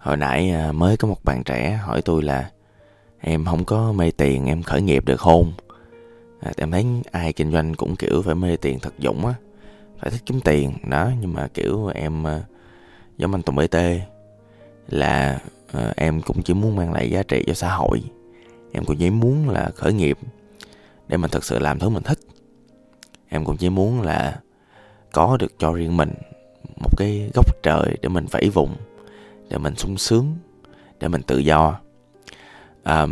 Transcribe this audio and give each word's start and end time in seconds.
Hồi 0.00 0.16
nãy 0.16 0.50
à, 0.50 0.72
mới 0.72 0.96
có 0.96 1.08
một 1.08 1.24
bạn 1.24 1.44
trẻ 1.44 1.80
hỏi 1.82 2.02
tôi 2.02 2.22
là 2.22 2.50
Em 3.20 3.44
không 3.44 3.64
có 3.64 3.92
mê 3.92 4.10
tiền 4.10 4.46
em 4.46 4.62
khởi 4.62 4.82
nghiệp 4.82 5.04
được 5.06 5.20
không? 5.20 5.52
À, 6.40 6.52
em 6.56 6.70
thấy 6.70 6.86
ai 7.12 7.32
kinh 7.32 7.52
doanh 7.52 7.74
cũng 7.74 7.96
kiểu 7.96 8.22
phải 8.22 8.34
mê 8.34 8.56
tiền 8.56 8.78
thật 8.78 8.94
dũng 8.98 9.26
á 9.26 9.34
Phải 9.98 10.10
thích 10.10 10.22
kiếm 10.26 10.40
tiền 10.44 10.72
đó 10.88 11.10
Nhưng 11.20 11.32
mà 11.32 11.48
kiểu 11.54 11.86
em 11.86 12.26
à, 12.26 12.42
giống 13.18 13.34
anh 13.34 13.42
Tùng 13.42 13.56
BT 13.56 13.76
Là 14.88 15.38
à, 15.72 15.92
em 15.96 16.22
cũng 16.22 16.42
chỉ 16.42 16.54
muốn 16.54 16.76
mang 16.76 16.92
lại 16.92 17.10
giá 17.10 17.22
trị 17.22 17.44
cho 17.46 17.54
xã 17.54 17.74
hội. 17.74 18.02
Em 18.72 18.84
cũng 18.84 18.96
chỉ 18.96 19.10
muốn 19.10 19.48
là 19.48 19.70
khởi 19.74 19.92
nghiệp 19.92 20.18
Để 21.08 21.16
mình 21.16 21.30
thật 21.30 21.44
sự 21.44 21.58
làm 21.58 21.78
thứ 21.78 21.88
mình 21.88 22.02
thích. 22.02 22.18
Em 23.28 23.44
cũng 23.44 23.56
chỉ 23.56 23.70
muốn 23.70 24.02
là 24.02 24.40
có 25.12 25.36
được 25.36 25.52
cho 25.58 25.72
riêng 25.72 25.96
mình 25.96 26.10
một 26.80 26.90
cái 26.96 27.30
góc 27.34 27.62
trời 27.62 27.96
để 28.02 28.08
mình 28.08 28.26
vẫy 28.30 28.50
vùng 28.50 28.76
để 29.50 29.58
mình 29.58 29.76
sung 29.76 29.98
sướng 29.98 30.36
để 31.00 31.08
mình 31.08 31.22
tự 31.22 31.38
do. 31.38 31.80
À, 32.82 33.06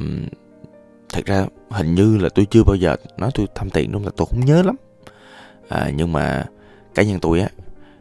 thật 1.08 1.26
ra 1.26 1.46
hình 1.70 1.94
như 1.94 2.16
là 2.16 2.28
tôi 2.34 2.46
chưa 2.50 2.62
bao 2.66 2.76
giờ 2.76 2.96
nói 3.16 3.30
tôi 3.34 3.46
tham 3.54 3.70
tiền 3.70 3.92
đúng 3.92 4.04
là 4.04 4.10
tôi 4.16 4.26
không 4.30 4.44
nhớ 4.44 4.62
lắm. 4.62 4.76
À, 5.68 5.90
nhưng 5.96 6.12
mà 6.12 6.46
cá 6.94 7.02
nhân 7.02 7.20
tôi 7.20 7.40
á 7.40 7.48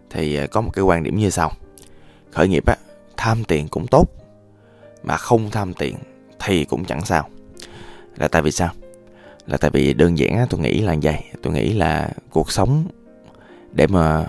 thì 0.09 0.47
có 0.47 0.61
một 0.61 0.69
cái 0.73 0.83
quan 0.83 1.03
điểm 1.03 1.17
như 1.17 1.29
sau. 1.29 1.51
Khởi 2.31 2.47
nghiệp 2.47 2.65
á 2.65 2.75
tham 3.17 3.43
tiền 3.43 3.67
cũng 3.67 3.87
tốt 3.87 4.05
mà 5.03 5.17
không 5.17 5.49
tham 5.51 5.73
tiền 5.73 5.95
thì 6.39 6.65
cũng 6.65 6.85
chẳng 6.85 7.05
sao. 7.05 7.29
Là 8.17 8.27
tại 8.27 8.41
vì 8.41 8.51
sao? 8.51 8.69
Là 9.47 9.57
tại 9.57 9.71
vì 9.71 9.93
đơn 9.93 10.17
giản 10.17 10.37
á 10.37 10.45
tôi 10.49 10.59
nghĩ 10.59 10.81
là 10.81 10.95
vậy. 11.01 11.23
Tôi 11.41 11.53
nghĩ 11.53 11.73
là 11.73 12.09
cuộc 12.29 12.51
sống 12.51 12.87
để 13.71 13.87
mà 13.87 14.25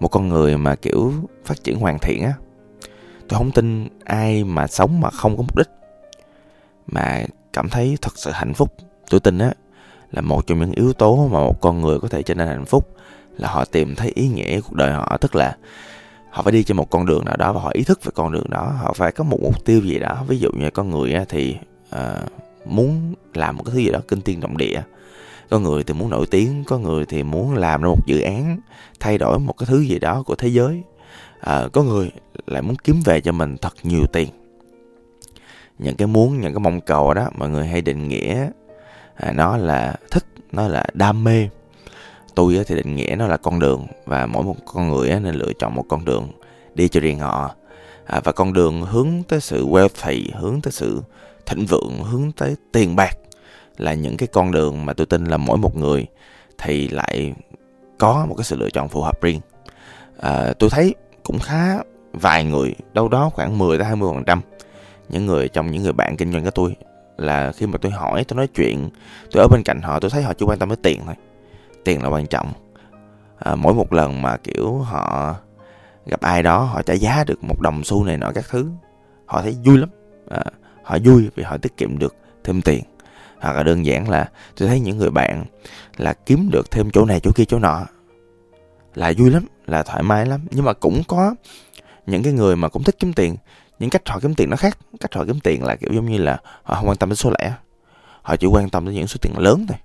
một 0.00 0.08
con 0.08 0.28
người 0.28 0.58
mà 0.58 0.76
kiểu 0.76 1.12
phát 1.44 1.64
triển 1.64 1.78
hoàn 1.78 1.98
thiện 1.98 2.22
á 2.22 2.32
tôi 3.30 3.38
không 3.38 3.50
tin 3.50 3.88
ai 4.04 4.44
mà 4.44 4.66
sống 4.66 5.00
mà 5.00 5.10
không 5.10 5.36
có 5.36 5.42
mục 5.42 5.56
đích. 5.56 5.68
Mà 6.86 7.22
cảm 7.52 7.68
thấy 7.68 7.98
thật 8.02 8.12
sự 8.16 8.30
hạnh 8.30 8.54
phúc. 8.54 8.74
Tôi 9.10 9.20
tin 9.20 9.38
á 9.38 9.52
là 10.10 10.20
một 10.20 10.46
trong 10.46 10.60
những 10.60 10.72
yếu 10.72 10.92
tố 10.92 11.28
mà 11.32 11.40
một 11.40 11.60
con 11.60 11.80
người 11.80 11.98
có 11.98 12.08
thể 12.08 12.22
trở 12.22 12.34
nên 12.34 12.48
hạnh 12.48 12.64
phúc 12.64 12.96
là 13.38 13.48
họ 13.48 13.64
tìm 13.64 13.94
thấy 13.94 14.12
ý 14.14 14.28
nghĩa 14.28 14.60
cuộc 14.60 14.74
đời 14.74 14.92
họ. 14.92 15.16
Tức 15.20 15.34
là 15.34 15.56
họ 16.30 16.42
phải 16.42 16.52
đi 16.52 16.62
trên 16.62 16.76
một 16.76 16.90
con 16.90 17.06
đường 17.06 17.24
nào 17.24 17.36
đó 17.36 17.52
và 17.52 17.60
họ 17.60 17.70
ý 17.74 17.82
thức 17.82 18.04
về 18.04 18.10
con 18.14 18.32
đường 18.32 18.50
đó. 18.50 18.74
Họ 18.82 18.92
phải 18.92 19.12
có 19.12 19.24
một 19.24 19.38
mục 19.42 19.64
tiêu 19.64 19.80
gì 19.80 19.98
đó. 19.98 20.24
Ví 20.28 20.38
dụ 20.38 20.50
như 20.52 20.70
con 20.70 20.90
người 20.90 21.12
á, 21.12 21.24
thì 21.28 21.56
uh, 21.96 22.00
muốn 22.66 23.14
làm 23.34 23.56
một 23.56 23.62
cái 23.66 23.72
thứ 23.72 23.78
gì 23.78 23.90
đó 23.90 24.00
kinh 24.08 24.20
tiên 24.20 24.40
động 24.40 24.56
địa. 24.56 24.82
Có 25.50 25.58
người 25.58 25.84
thì 25.84 25.94
muốn 25.94 26.10
nổi 26.10 26.26
tiếng 26.30 26.64
có 26.64 26.78
người 26.78 27.06
thì 27.06 27.22
muốn 27.22 27.54
làm 27.54 27.82
ra 27.82 27.88
một 27.88 28.06
dự 28.06 28.20
án 28.20 28.60
thay 29.00 29.18
đổi 29.18 29.38
một 29.38 29.52
cái 29.58 29.66
thứ 29.66 29.80
gì 29.80 29.98
đó 29.98 30.22
của 30.26 30.34
thế 30.34 30.48
giới 30.48 30.82
à, 31.40 31.68
có 31.72 31.82
người 31.82 32.10
lại 32.46 32.62
muốn 32.62 32.76
kiếm 32.76 33.00
về 33.04 33.20
cho 33.20 33.32
mình 33.32 33.56
thật 33.56 33.72
nhiều 33.82 34.06
tiền. 34.06 34.28
Những 35.78 35.96
cái 35.96 36.06
muốn 36.06 36.40
những 36.40 36.52
cái 36.52 36.60
mong 36.60 36.80
cầu 36.80 37.14
đó 37.14 37.28
mọi 37.38 37.50
người 37.50 37.66
hay 37.66 37.80
định 37.80 38.08
nghĩa 38.08 38.48
à, 39.14 39.32
nó 39.32 39.56
là 39.56 39.96
thích 40.10 40.24
nó 40.52 40.68
là 40.68 40.84
đam 40.94 41.24
mê. 41.24 41.48
Tôi 42.34 42.64
thì 42.66 42.74
định 42.74 42.96
nghĩa 42.96 43.16
nó 43.18 43.26
là 43.26 43.36
con 43.36 43.58
đường 43.58 43.86
và 44.06 44.26
mỗi 44.26 44.44
một 44.44 44.56
con 44.66 44.88
người 44.88 45.20
nên 45.20 45.34
lựa 45.34 45.52
chọn 45.58 45.74
một 45.74 45.84
con 45.88 46.04
đường 46.04 46.28
đi 46.74 46.88
cho 46.88 47.00
riêng 47.00 47.18
họ. 47.18 47.54
À, 48.04 48.20
và 48.24 48.32
con 48.32 48.52
đường 48.52 48.82
hướng 48.82 49.08
tới 49.28 49.40
sự 49.40 49.66
wealthy 49.66 50.24
hướng 50.34 50.60
tới 50.60 50.72
sự 50.72 51.02
thịnh 51.46 51.66
vượng 51.66 52.04
hướng 52.04 52.32
tới 52.32 52.56
tiền 52.72 52.96
bạc 52.96 53.16
là 53.78 53.94
những 53.94 54.16
cái 54.16 54.26
con 54.32 54.52
đường 54.52 54.86
mà 54.86 54.92
tôi 54.92 55.06
tin 55.06 55.24
là 55.24 55.36
mỗi 55.36 55.58
một 55.58 55.76
người 55.76 56.06
thì 56.58 56.88
lại 56.88 57.32
có 57.98 58.26
một 58.28 58.34
cái 58.34 58.44
sự 58.44 58.56
lựa 58.56 58.70
chọn 58.70 58.88
phù 58.88 59.02
hợp 59.02 59.22
riêng. 59.22 59.40
À, 60.20 60.52
tôi 60.58 60.70
thấy 60.70 60.94
cũng 61.30 61.40
khá 61.40 61.78
vài 62.12 62.44
người 62.44 62.74
đâu 62.92 63.08
đó 63.08 63.30
khoảng 63.34 63.58
10 63.58 63.78
tới 63.78 63.86
20 63.86 64.10
phần 64.14 64.24
trăm. 64.24 64.40
Những 65.08 65.26
người 65.26 65.48
trong 65.48 65.70
những 65.70 65.82
người 65.82 65.92
bạn 65.92 66.16
kinh 66.16 66.32
doanh 66.32 66.44
của 66.44 66.50
tôi 66.50 66.76
là 67.16 67.52
khi 67.52 67.66
mà 67.66 67.78
tôi 67.78 67.92
hỏi 67.92 68.24
tôi 68.24 68.36
nói 68.36 68.46
chuyện 68.46 68.90
tôi 69.32 69.42
ở 69.42 69.48
bên 69.48 69.62
cạnh 69.62 69.80
họ 69.82 70.00
tôi 70.00 70.10
thấy 70.10 70.22
họ 70.22 70.32
chỉ 70.32 70.44
quan 70.44 70.58
tâm 70.58 70.68
tới 70.68 70.76
tiền 70.82 71.00
thôi. 71.06 71.14
Tiền 71.84 72.02
là 72.02 72.08
quan 72.08 72.26
trọng. 72.26 72.52
À, 73.38 73.54
mỗi 73.54 73.74
một 73.74 73.92
lần 73.92 74.22
mà 74.22 74.36
kiểu 74.36 74.78
họ 74.78 75.34
gặp 76.06 76.20
ai 76.20 76.42
đó 76.42 76.58
họ 76.58 76.82
trả 76.82 76.94
giá 76.94 77.24
được 77.26 77.44
một 77.44 77.60
đồng 77.60 77.84
xu 77.84 78.04
này 78.04 78.16
nọ 78.16 78.32
các 78.34 78.44
thứ 78.50 78.66
họ 79.26 79.42
thấy 79.42 79.56
vui 79.64 79.78
lắm. 79.78 79.88
À, 80.30 80.42
họ 80.82 80.98
vui 81.04 81.28
vì 81.34 81.42
họ 81.42 81.56
tiết 81.56 81.76
kiệm 81.76 81.98
được 81.98 82.14
thêm 82.44 82.62
tiền. 82.62 82.82
Hoặc 83.40 83.56
là 83.56 83.62
đơn 83.62 83.86
giản 83.86 84.08
là 84.08 84.28
tôi 84.56 84.68
thấy 84.68 84.80
những 84.80 84.98
người 84.98 85.10
bạn 85.10 85.44
là 85.96 86.14
kiếm 86.26 86.48
được 86.52 86.70
thêm 86.70 86.90
chỗ 86.90 87.04
này 87.04 87.20
chỗ 87.20 87.30
kia 87.34 87.44
chỗ 87.44 87.58
nọ 87.58 87.86
là 88.94 89.12
vui 89.18 89.30
lắm 89.30 89.46
là 89.66 89.82
thoải 89.82 90.02
mái 90.02 90.26
lắm. 90.26 90.40
Nhưng 90.50 90.64
mà 90.64 90.72
cũng 90.72 91.02
có 91.08 91.34
những 92.06 92.22
cái 92.22 92.32
người 92.32 92.56
mà 92.56 92.68
cũng 92.68 92.82
thích 92.82 92.96
kiếm 92.98 93.12
tiền 93.12 93.36
những 93.78 93.90
cách 93.90 94.08
họ 94.08 94.18
kiếm 94.22 94.34
tiền 94.34 94.50
nó 94.50 94.56
khác. 94.56 94.78
Cách 95.00 95.14
họ 95.14 95.24
kiếm 95.24 95.40
tiền 95.40 95.64
là 95.64 95.76
kiểu 95.76 95.90
giống 95.92 96.06
như 96.06 96.18
là 96.18 96.38
họ 96.62 96.74
không 96.74 96.88
quan 96.88 96.96
tâm 96.96 97.08
đến 97.08 97.16
số 97.16 97.30
lẻ. 97.38 97.52
Họ 98.22 98.36
chỉ 98.36 98.46
quan 98.46 98.70
tâm 98.70 98.84
đến 98.84 98.94
những 98.94 99.06
số 99.06 99.16
tiền 99.22 99.38
lớn 99.38 99.66
thôi. 99.68 99.78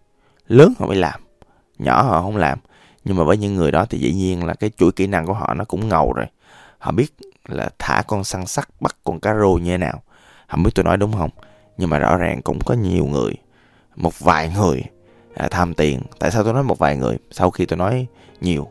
Lớn 0.48 0.74
họ 0.80 0.88
mới 0.88 0.98
làm 0.98 1.22
nhỏ 1.80 2.02
họ 2.02 2.22
không 2.22 2.38
làm. 2.38 2.60
Nhưng 3.06 3.18
mà 3.18 3.24
với 3.24 3.38
những 3.38 3.56
người 3.56 3.72
đó 3.72 3.86
thì 3.90 3.98
dĩ 4.00 4.14
nhiên 4.14 4.46
là 4.46 4.54
cái 4.54 4.72
chuỗi 4.78 4.92
kỹ 4.92 5.08
năng 5.08 5.26
của 5.26 5.34
họ 5.34 5.54
nó 5.54 5.66
cũng 5.66 5.90
ngầu 5.90 6.14
rồi. 6.14 6.26
Họ 6.78 6.92
biết 6.92 7.14
là 7.48 7.70
thả 7.80 8.04
con 8.08 8.24
săn 8.24 8.46
sắt 8.46 8.70
bắt 8.80 8.96
con 9.04 9.20
cá 9.20 9.36
rô 9.36 9.54
như 9.54 9.72
thế 9.72 9.78
nào. 9.78 10.02
Không 10.48 10.64
biết 10.64 10.72
tôi 10.76 10.86
nói 10.86 10.98
đúng 10.98 11.14
không? 11.14 11.30
Nhưng 11.78 11.90
mà 11.90 12.00
rõ 12.00 12.18
ràng 12.18 12.42
cũng 12.42 12.60
có 12.66 12.74
nhiều 12.74 13.06
người 13.06 13.34
một 13.96 14.20
vài 14.20 14.52
người 14.56 14.84
à, 15.36 15.48
tham 15.52 15.74
tiền. 15.74 16.02
Tại 16.20 16.32
sao 16.32 16.44
tôi 16.44 16.54
nói 16.54 16.64
một 16.64 16.80
vài 16.80 16.98
người? 16.98 17.18
Sau 17.32 17.52
khi 17.52 17.66
tôi 17.66 17.78
nói 17.78 18.08
nhiều 18.42 18.68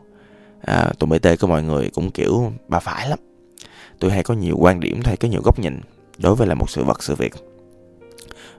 à, 0.67 0.93
tụi 0.99 1.11
bt 1.19 1.41
của 1.41 1.47
mọi 1.47 1.63
người 1.63 1.91
cũng 1.95 2.11
kiểu 2.11 2.53
bà 2.69 2.79
phải 2.79 3.09
lắm. 3.09 3.19
Tôi 3.99 4.11
hay 4.11 4.23
có 4.23 4.35
nhiều 4.35 4.57
quan 4.59 4.81
điểm 4.81 5.01
hay 5.05 5.17
có 5.17 5.29
nhiều 5.29 5.41
góc 5.45 5.59
nhìn 5.59 5.81
đối 6.19 6.35
với 6.35 6.47
là 6.47 6.55
một 6.55 6.71
sự 6.71 6.85
vật 6.85 7.03
sự 7.03 7.15
việc. 7.15 7.35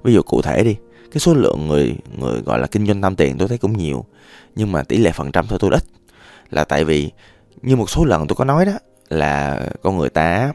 Ví 0.03 0.13
dụ 0.13 0.21
cụ 0.21 0.41
thể 0.41 0.63
đi 0.63 0.75
cái 1.11 1.19
số 1.19 1.33
lượng 1.33 1.67
người 1.67 1.95
người 2.17 2.41
gọi 2.41 2.59
là 2.59 2.67
kinh 2.67 2.87
doanh 2.87 3.01
tham 3.01 3.15
tiền 3.15 3.37
tôi 3.37 3.47
thấy 3.47 3.57
cũng 3.57 3.77
nhiều 3.77 4.05
nhưng 4.55 4.71
mà 4.71 4.83
tỷ 4.83 4.97
lệ 4.97 5.11
phần 5.11 5.31
trăm 5.31 5.47
thôi 5.47 5.59
tôi 5.61 5.71
ít. 5.71 5.83
Là 6.49 6.63
tại 6.63 6.83
vì 6.85 7.11
như 7.61 7.75
một 7.75 7.89
số 7.89 8.05
lần 8.05 8.27
tôi 8.27 8.35
có 8.35 8.45
nói 8.45 8.65
đó 8.65 8.73
là 9.09 9.61
con 9.81 9.97
người 9.97 10.09
ta 10.09 10.53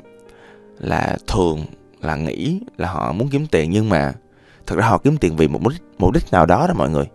là 0.79 1.17
thường 1.27 1.65
là 2.01 2.17
nghĩ 2.17 2.61
là 2.77 2.89
họ 2.89 3.13
muốn 3.13 3.29
kiếm 3.29 3.47
tiền 3.47 3.71
nhưng 3.71 3.89
mà 3.89 4.13
thật 4.67 4.77
ra 4.77 4.87
họ 4.87 4.99
kiếm 4.99 5.17
tiền 5.17 5.37
vì 5.37 5.49
một 5.49 5.63
mục 5.63 5.73
đích, 5.73 5.83
mục 5.99 6.15
đích 6.15 6.33
nào 6.33 6.47
đó 6.47 6.67
đó 6.67 6.75
mọi 6.75 6.91
người 6.91 7.07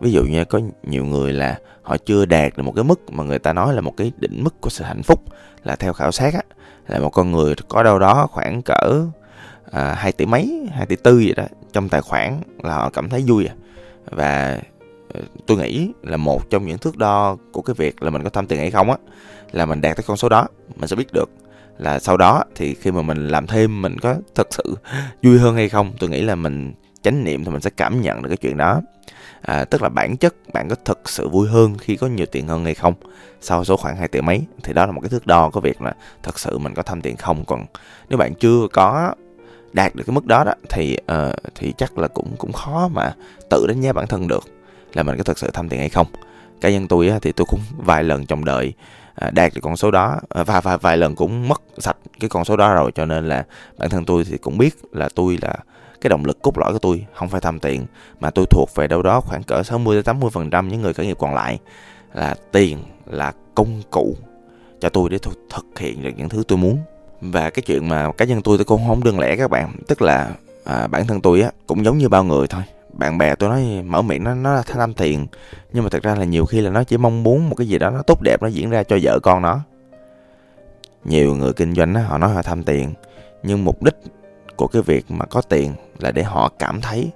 ví 0.00 0.12
dụ 0.12 0.24
như 0.24 0.44
có 0.44 0.60
nhiều 0.82 1.04
người 1.04 1.32
là 1.32 1.58
họ 1.82 1.96
chưa 1.96 2.24
đạt 2.24 2.56
được 2.56 2.62
một 2.62 2.72
cái 2.76 2.84
mức 2.84 3.00
mà 3.12 3.24
người 3.24 3.38
ta 3.38 3.52
nói 3.52 3.74
là 3.74 3.80
một 3.80 3.96
cái 3.96 4.12
đỉnh 4.16 4.44
mức 4.44 4.60
của 4.60 4.70
sự 4.70 4.84
hạnh 4.84 5.02
phúc 5.02 5.20
là 5.64 5.76
theo 5.76 5.92
khảo 5.92 6.12
sát 6.12 6.34
á 6.34 6.42
là 6.88 6.98
một 6.98 7.10
con 7.10 7.32
người 7.32 7.54
có 7.68 7.82
đâu 7.82 7.98
đó 7.98 8.26
khoảng 8.30 8.62
cỡ 8.62 9.04
à, 9.70 9.94
2 9.94 10.12
tỷ 10.12 10.26
mấy 10.26 10.68
2 10.72 10.86
tỷ 10.86 10.96
tư 10.96 11.18
gì 11.18 11.32
đó 11.32 11.44
trong 11.72 11.88
tài 11.88 12.00
khoản 12.00 12.40
là 12.62 12.74
họ 12.74 12.90
cảm 12.90 13.08
thấy 13.08 13.24
vui 13.26 13.46
à. 13.46 13.54
và 14.10 14.60
ờ, 15.14 15.20
tôi 15.46 15.58
nghĩ 15.58 15.92
là 16.02 16.16
một 16.16 16.50
trong 16.50 16.66
những 16.66 16.78
thước 16.78 16.96
đo 16.96 17.36
của 17.52 17.62
cái 17.62 17.74
việc 17.74 18.02
là 18.02 18.10
mình 18.10 18.22
có 18.22 18.30
tham 18.30 18.46
tiền 18.46 18.58
hay 18.58 18.70
không 18.70 18.90
á 18.90 18.96
là 19.52 19.66
mình 19.66 19.80
đạt 19.80 19.96
tới 19.96 20.04
con 20.06 20.16
số 20.16 20.28
đó 20.28 20.46
mình 20.76 20.88
sẽ 20.88 20.96
biết 20.96 21.12
được 21.12 21.30
là 21.78 21.98
sau 21.98 22.16
đó 22.16 22.44
thì 22.54 22.74
khi 22.74 22.90
mà 22.90 23.02
mình 23.02 23.28
làm 23.28 23.46
thêm 23.46 23.82
mình 23.82 23.98
có 23.98 24.14
thật 24.34 24.46
sự 24.50 24.76
vui 25.22 25.38
hơn 25.38 25.54
hay 25.54 25.68
không 25.68 25.92
tôi 25.98 26.10
nghĩ 26.10 26.20
là 26.22 26.34
mình 26.34 26.72
chánh 27.02 27.24
niệm 27.24 27.44
thì 27.44 27.50
mình 27.50 27.60
sẽ 27.60 27.70
cảm 27.76 28.00
nhận 28.00 28.22
được 28.22 28.28
cái 28.28 28.36
chuyện 28.36 28.56
đó. 28.56 28.82
À, 29.40 29.64
tức 29.64 29.82
là 29.82 29.88
bản 29.88 30.16
chất 30.16 30.34
bạn 30.52 30.68
có 30.68 30.76
thực 30.84 31.08
sự 31.08 31.28
vui 31.28 31.48
hơn 31.48 31.78
khi 31.78 31.96
có 31.96 32.06
nhiều 32.06 32.26
tiền 32.26 32.48
hơn 32.48 32.64
hay 32.64 32.74
không? 32.74 32.94
Sau 33.40 33.64
số 33.64 33.76
khoảng 33.76 33.96
2 33.96 34.08
tỷ 34.08 34.20
mấy 34.20 34.42
thì 34.62 34.72
đó 34.72 34.86
là 34.86 34.92
một 34.92 35.00
cái 35.00 35.08
thước 35.08 35.26
đo 35.26 35.50
của 35.50 35.60
việc 35.60 35.82
là 35.82 35.94
thật 36.22 36.38
sự 36.38 36.58
mình 36.58 36.74
có 36.74 36.82
tham 36.82 37.00
tiền 37.00 37.16
không? 37.16 37.44
Còn 37.44 37.66
nếu 38.08 38.18
bạn 38.18 38.34
chưa 38.34 38.66
có 38.72 39.14
đạt 39.72 39.94
được 39.94 40.04
cái 40.06 40.14
mức 40.14 40.26
đó 40.26 40.44
đó 40.44 40.52
thì 40.70 40.98
uh, 41.12 41.32
thì 41.54 41.72
chắc 41.78 41.98
là 41.98 42.08
cũng 42.08 42.36
cũng 42.38 42.52
khó 42.52 42.88
mà 42.92 43.14
tự 43.50 43.66
đánh 43.68 43.80
giá 43.80 43.92
bản 43.92 44.06
thân 44.06 44.28
được 44.28 44.44
là 44.94 45.02
mình 45.02 45.16
có 45.16 45.22
thực 45.22 45.38
sự 45.38 45.50
tham 45.52 45.68
tiền 45.68 45.80
hay 45.80 45.88
không. 45.88 46.06
Cá 46.60 46.70
nhân 46.70 46.88
tôi 46.88 47.08
á, 47.08 47.18
thì 47.22 47.32
tôi 47.32 47.46
cũng 47.50 47.60
vài 47.76 48.04
lần 48.04 48.26
trong 48.26 48.44
đời 48.44 48.72
à, 49.14 49.30
đạt 49.30 49.54
được 49.54 49.60
con 49.60 49.76
số 49.76 49.90
đó 49.90 50.20
à, 50.28 50.44
và 50.44 50.60
vài 50.60 50.78
vài 50.78 50.96
lần 50.96 51.14
cũng 51.14 51.48
mất 51.48 51.62
sạch 51.78 51.96
cái 52.20 52.30
con 52.30 52.44
số 52.44 52.56
đó 52.56 52.74
rồi 52.74 52.92
cho 52.94 53.04
nên 53.04 53.28
là 53.28 53.44
bản 53.78 53.90
thân 53.90 54.04
tôi 54.04 54.24
thì 54.24 54.38
cũng 54.38 54.58
biết 54.58 54.74
là 54.92 55.08
tôi 55.14 55.38
là 55.42 55.54
cái 56.00 56.08
động 56.08 56.24
lực 56.24 56.42
cốt 56.42 56.58
lõi 56.58 56.72
của 56.72 56.78
tôi 56.78 57.06
không 57.14 57.28
phải 57.28 57.40
tham 57.40 57.58
tiền 57.58 57.86
mà 58.20 58.30
tôi 58.30 58.44
thuộc 58.50 58.68
về 58.74 58.86
đâu 58.86 59.02
đó 59.02 59.20
khoảng 59.20 59.42
cỡ 59.42 59.62
60 59.62 59.96
đến 59.96 60.04
80 60.04 60.30
phần 60.30 60.50
trăm 60.50 60.68
những 60.68 60.82
người 60.82 60.92
khởi 60.92 61.06
nghiệp 61.06 61.16
còn 61.20 61.34
lại. 61.34 61.58
Là 62.14 62.34
tiền 62.52 62.78
là 63.06 63.32
công 63.54 63.82
cụ 63.90 64.16
cho 64.80 64.88
tôi 64.88 65.10
để 65.10 65.18
thực 65.18 65.78
hiện 65.78 66.02
được 66.02 66.10
những 66.16 66.28
thứ 66.28 66.42
tôi 66.48 66.58
muốn. 66.58 66.78
Và 67.20 67.50
cái 67.50 67.62
chuyện 67.62 67.88
mà 67.88 68.12
cá 68.12 68.24
nhân 68.24 68.42
tôi 68.42 68.58
tôi 68.58 68.64
cũng 68.64 68.80
không 68.86 69.04
đơn 69.04 69.18
lẻ 69.18 69.36
các 69.36 69.50
bạn. 69.50 69.76
Tức 69.86 70.02
là 70.02 70.30
à, 70.64 70.86
bản 70.86 71.06
thân 71.06 71.20
tôi 71.20 71.40
á 71.40 71.50
cũng 71.66 71.84
giống 71.84 71.98
như 71.98 72.08
bao 72.08 72.24
người 72.24 72.46
thôi. 72.46 72.62
Bạn 72.92 73.18
bè 73.18 73.34
tôi 73.34 73.48
nói 73.48 73.82
mở 73.86 74.02
miệng 74.02 74.24
nó 74.24 74.34
nó 74.34 74.54
là 74.54 74.62
tham 74.62 74.94
tiền. 74.94 75.26
Nhưng 75.72 75.84
mà 75.84 75.90
thật 75.90 76.02
ra 76.02 76.14
là 76.14 76.24
nhiều 76.24 76.46
khi 76.46 76.60
là 76.60 76.70
nó 76.70 76.84
chỉ 76.84 76.96
mong 76.96 77.22
muốn 77.22 77.48
một 77.48 77.54
cái 77.54 77.68
gì 77.68 77.78
đó 77.78 77.90
nó 77.90 78.02
tốt 78.06 78.18
đẹp 78.22 78.42
nó 78.42 78.48
diễn 78.48 78.70
ra 78.70 78.82
cho 78.82 78.98
vợ 79.02 79.18
con 79.22 79.42
nó. 79.42 79.60
Nhiều 81.04 81.34
người 81.34 81.52
kinh 81.52 81.74
doanh 81.74 81.92
đó, 81.92 82.00
họ 82.00 82.18
nói 82.18 82.30
họ 82.30 82.42
tham 82.42 82.64
tiền. 82.64 82.94
Nhưng 83.42 83.64
mục 83.64 83.82
đích 83.82 83.94
của 84.58 84.66
cái 84.66 84.82
việc 84.82 85.10
mà 85.10 85.24
có 85.24 85.40
tiền 85.40 85.72
là 85.98 86.10
để 86.10 86.22
họ 86.22 86.52
cảm 86.58 86.80
thấy 86.80 87.10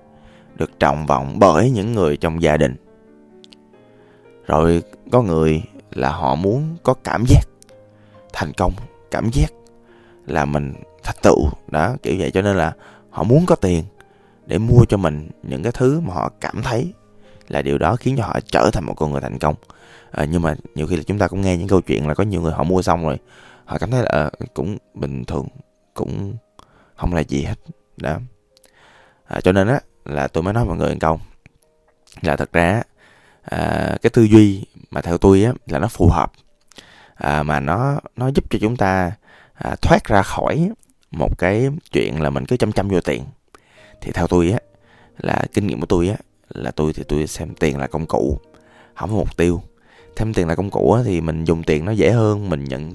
được 0.55 0.79
trọng 0.79 1.07
vọng 1.07 1.37
bởi 1.39 1.71
những 1.71 1.93
người 1.93 2.17
trong 2.17 2.43
gia 2.43 2.57
đình. 2.57 2.77
Rồi 4.47 4.83
có 5.13 5.23
người 5.23 5.63
là 5.91 6.11
họ 6.11 6.35
muốn 6.35 6.77
có 6.83 6.95
cảm 7.05 7.25
giác 7.29 7.43
thành 8.33 8.53
công 8.53 8.73
cảm 9.11 9.31
giác 9.33 9.53
là 10.27 10.45
mình 10.45 10.75
thành 11.03 11.17
tựu 11.23 11.49
đó 11.69 11.97
kiểu 12.03 12.15
vậy. 12.19 12.31
Cho 12.31 12.43
nên 12.43 12.57
là 12.57 12.73
họ 13.11 13.23
muốn 13.23 13.47
có 13.47 13.57
tiền 13.57 13.85
để 14.47 14.59
mua 14.59 14.85
cho 14.89 14.97
mình 14.97 15.31
những 15.43 15.63
cái 15.63 15.73
thứ 15.73 16.01
mà 16.01 16.15
họ 16.15 16.33
cảm 16.41 16.63
thấy 16.63 16.93
là 17.49 17.63
điều 17.63 17.79
đó 17.79 17.97
khiến 17.97 18.17
cho 18.17 18.25
họ 18.25 18.41
trở 18.47 18.71
thành 18.73 18.85
một 18.85 18.95
con 18.95 19.13
người 19.13 19.21
thành 19.21 19.39
công. 19.39 19.55
À, 20.11 20.25
nhưng 20.25 20.43
mà 20.43 20.55
nhiều 20.75 20.87
khi 20.87 20.97
là 20.97 21.03
chúng 21.07 21.19
ta 21.19 21.29
cũng 21.29 21.41
nghe 21.41 21.57
những 21.57 21.69
câu 21.69 21.81
chuyện 21.81 22.09
là 22.09 22.15
có 22.15 22.25
nhiều 22.25 22.43
người 22.43 22.53
họ 22.53 22.65
mua 22.65 22.83
xong 22.83 23.05
rồi 23.05 23.19
họ 23.65 23.79
cảm 23.79 23.91
thấy 23.91 24.03
là 24.03 24.09
à, 24.09 24.31
cũng 24.55 24.77
bình 24.95 25.25
thường 25.25 25.47
cũng 25.95 26.35
không 27.03 27.15
là 27.15 27.21
gì 27.21 27.43
hết 27.43 27.59
đó. 27.97 28.19
À, 29.25 29.41
cho 29.41 29.53
nên 29.53 29.69
á 29.69 29.81
là 30.05 30.29
tôi 30.29 30.43
mới 30.43 30.53
nói 30.53 30.65
mọi 30.65 30.77
người 30.77 30.91
một 30.91 30.97
câu. 31.01 31.21
Là 32.21 32.37
thật 32.37 32.53
ra 32.53 32.83
à, 33.43 33.97
cái 34.03 34.11
tư 34.11 34.23
duy 34.23 34.65
mà 34.91 35.01
theo 35.01 35.19
tôi 35.19 35.45
á 35.45 35.53
là 35.67 35.79
nó 35.79 35.89
phù 35.89 36.09
hợp 36.09 36.33
à, 37.15 37.43
mà 37.43 37.61
nó 37.61 38.01
nó 38.17 38.31
giúp 38.35 38.45
cho 38.51 38.59
chúng 38.63 38.77
ta 38.77 39.13
à, 39.55 39.77
thoát 39.83 40.05
ra 40.05 40.23
khỏi 40.23 40.71
một 41.11 41.39
cái 41.39 41.69
chuyện 41.93 42.23
là 42.23 42.31
mình 42.31 42.47
cứ 42.47 42.57
chăm 42.57 42.73
chăm 42.73 42.89
vô 42.89 43.01
tiền. 43.01 43.25
Thì 44.01 44.13
theo 44.13 44.27
tôi 44.27 44.51
á 44.51 44.59
là 45.19 45.45
kinh 45.55 45.67
nghiệm 45.67 45.81
của 45.81 45.87
tôi 45.87 46.09
á 46.09 46.17
là 46.49 46.71
tôi 46.71 46.93
thì 46.93 47.03
tôi 47.09 47.27
xem 47.27 47.55
tiền 47.55 47.79
là 47.79 47.87
công 47.87 48.07
cụ 48.07 48.39
không 48.95 49.11
có 49.11 49.17
mục 49.17 49.37
tiêu. 49.37 49.63
Thêm 50.17 50.35
tiền 50.35 50.49
là 50.49 50.55
công 50.55 50.71
cụ 50.71 50.93
á, 50.93 51.03
thì 51.05 51.21
mình 51.21 51.45
dùng 51.45 51.63
tiền 51.63 51.85
nó 51.85 51.93
dễ 51.93 52.11
hơn 52.11 52.51
mình 52.51 52.65
nhận 52.65 52.93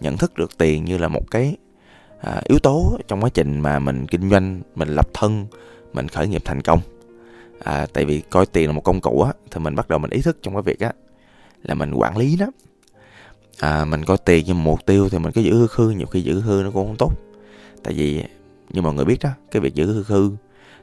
nhận 0.00 0.16
thức 0.16 0.34
được 0.34 0.58
tiền 0.58 0.84
như 0.84 0.98
là 0.98 1.08
một 1.08 1.30
cái 1.30 1.56
à, 2.22 2.40
yếu 2.44 2.58
tố 2.58 2.98
trong 3.08 3.20
quá 3.20 3.30
trình 3.34 3.60
mà 3.60 3.78
mình 3.78 4.06
kinh 4.06 4.30
doanh 4.30 4.60
mình 4.74 4.88
lập 4.88 5.08
thân 5.14 5.46
mình 5.92 6.08
khởi 6.08 6.28
nghiệp 6.28 6.42
thành 6.44 6.62
công. 6.62 6.80
À, 7.64 7.86
tại 7.92 8.04
vì 8.04 8.20
coi 8.20 8.46
tiền 8.46 8.66
là 8.66 8.72
một 8.72 8.84
công 8.84 9.00
cụ 9.00 9.22
á 9.22 9.32
thì 9.50 9.60
mình 9.60 9.74
bắt 9.74 9.88
đầu 9.88 9.98
mình 9.98 10.10
ý 10.10 10.22
thức 10.22 10.38
trong 10.42 10.54
cái 10.54 10.62
việc 10.62 10.80
á 10.80 10.92
là 11.62 11.74
mình 11.74 11.94
quản 11.94 12.16
lý 12.16 12.36
nó. 12.40 12.46
À, 13.58 13.84
mình 13.84 14.04
coi 14.04 14.16
tiền 14.18 14.46
như 14.46 14.54
một 14.54 14.60
mục 14.64 14.86
tiêu 14.86 15.08
thì 15.08 15.18
mình 15.18 15.32
cứ 15.32 15.40
giữ 15.40 15.54
hư 15.54 15.66
khư 15.66 15.90
nhiều 15.90 16.06
khi 16.06 16.20
giữ 16.20 16.40
hư 16.40 16.62
nó 16.64 16.70
cũng 16.70 16.86
không 16.86 16.96
tốt. 16.98 17.12
Tại 17.82 17.94
vì 17.94 18.24
như 18.70 18.82
mọi 18.82 18.94
người 18.94 19.04
biết 19.04 19.18
đó 19.22 19.30
cái 19.50 19.60
việc 19.60 19.74
giữ 19.74 19.92
hư 19.92 20.02
khư 20.02 20.30